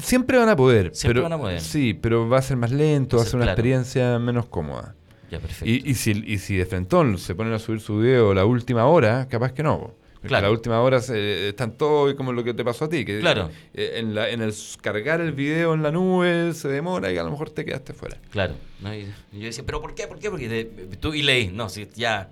[0.00, 0.90] Siempre van a poder.
[0.94, 1.60] Siempre pero, van a poder.
[1.60, 3.52] Sí, pero va a ser más lento, va a ser una claro.
[3.56, 4.94] experiencia menos cómoda.
[5.30, 5.66] Ya, perfecto.
[5.66, 8.86] Y, y, si, y si de frentón se ponen a subir su video la última
[8.86, 9.92] hora, capaz que no.
[10.22, 10.46] Claro.
[10.46, 13.04] la última hora se- están todos como lo que te pasó a ti.
[13.04, 13.50] Que Claro.
[13.74, 17.22] eh, en, la- en el cargar el video en la nube se demora y a
[17.22, 18.16] lo mejor te quedaste fuera.
[18.30, 18.54] Claro.
[18.80, 18.94] ¿no?
[18.94, 20.06] Y yo decía, ¿pero por qué?
[20.06, 20.30] ¿Por qué?
[20.30, 21.48] Porque te- tú y leí.
[21.48, 22.30] No, si ya.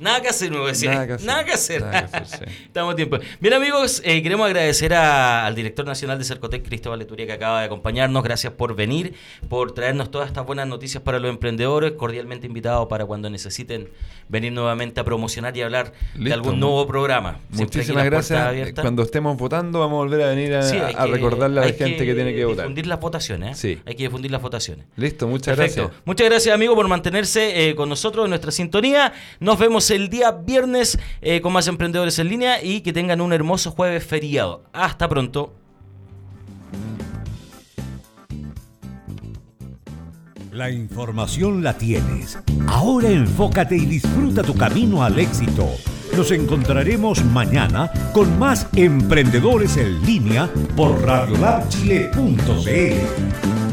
[0.00, 0.92] Nada que hacer, me decía.
[0.92, 1.26] Nada que hacer.
[1.26, 1.80] Nada que hacer.
[1.82, 2.54] Nada que hacer, sí.
[2.66, 3.18] Estamos a tiempo.
[3.40, 7.58] Bien, amigos, eh, queremos agradecer a- al director nacional de Cercotec, Cristóbal Leturia, que acaba
[7.60, 8.22] de acompañarnos.
[8.22, 9.14] Gracias por venir,
[9.48, 11.92] por traernos todas estas buenas noticias para los emprendedores.
[11.92, 13.88] Cordialmente invitados para cuando necesiten
[14.28, 17.38] venir nuevamente a promocionar y hablar de algún nuevo programa.
[17.50, 18.72] Muchísimas gracias.
[18.80, 21.62] Cuando estemos votando, vamos a volver a venir a, Sí, hay a que- recordarle a
[21.62, 22.64] la hay gente que, tiene que votar.
[22.64, 23.50] difundir las votaciones.
[23.64, 23.76] ¿eh?
[23.76, 23.82] Sí.
[23.86, 24.86] Hay que difundir las votaciones.
[24.96, 25.82] Listo, muchas Perfecto.
[25.82, 26.02] gracias.
[26.04, 29.12] Muchas gracias, amigo, por mantenerse eh, con nosotros en nuestra sintonía.
[29.40, 33.32] Nos vemos el día viernes eh, con más emprendedores en línea y que tengan un
[33.32, 34.64] hermoso jueves feriado.
[34.72, 35.54] Hasta pronto.
[40.52, 42.38] La información la tienes.
[42.66, 45.68] Ahora enfócate y disfruta tu camino al éxito.
[46.16, 53.67] Nos encontraremos mañana con más emprendedores en línea por radiolabchile.cl.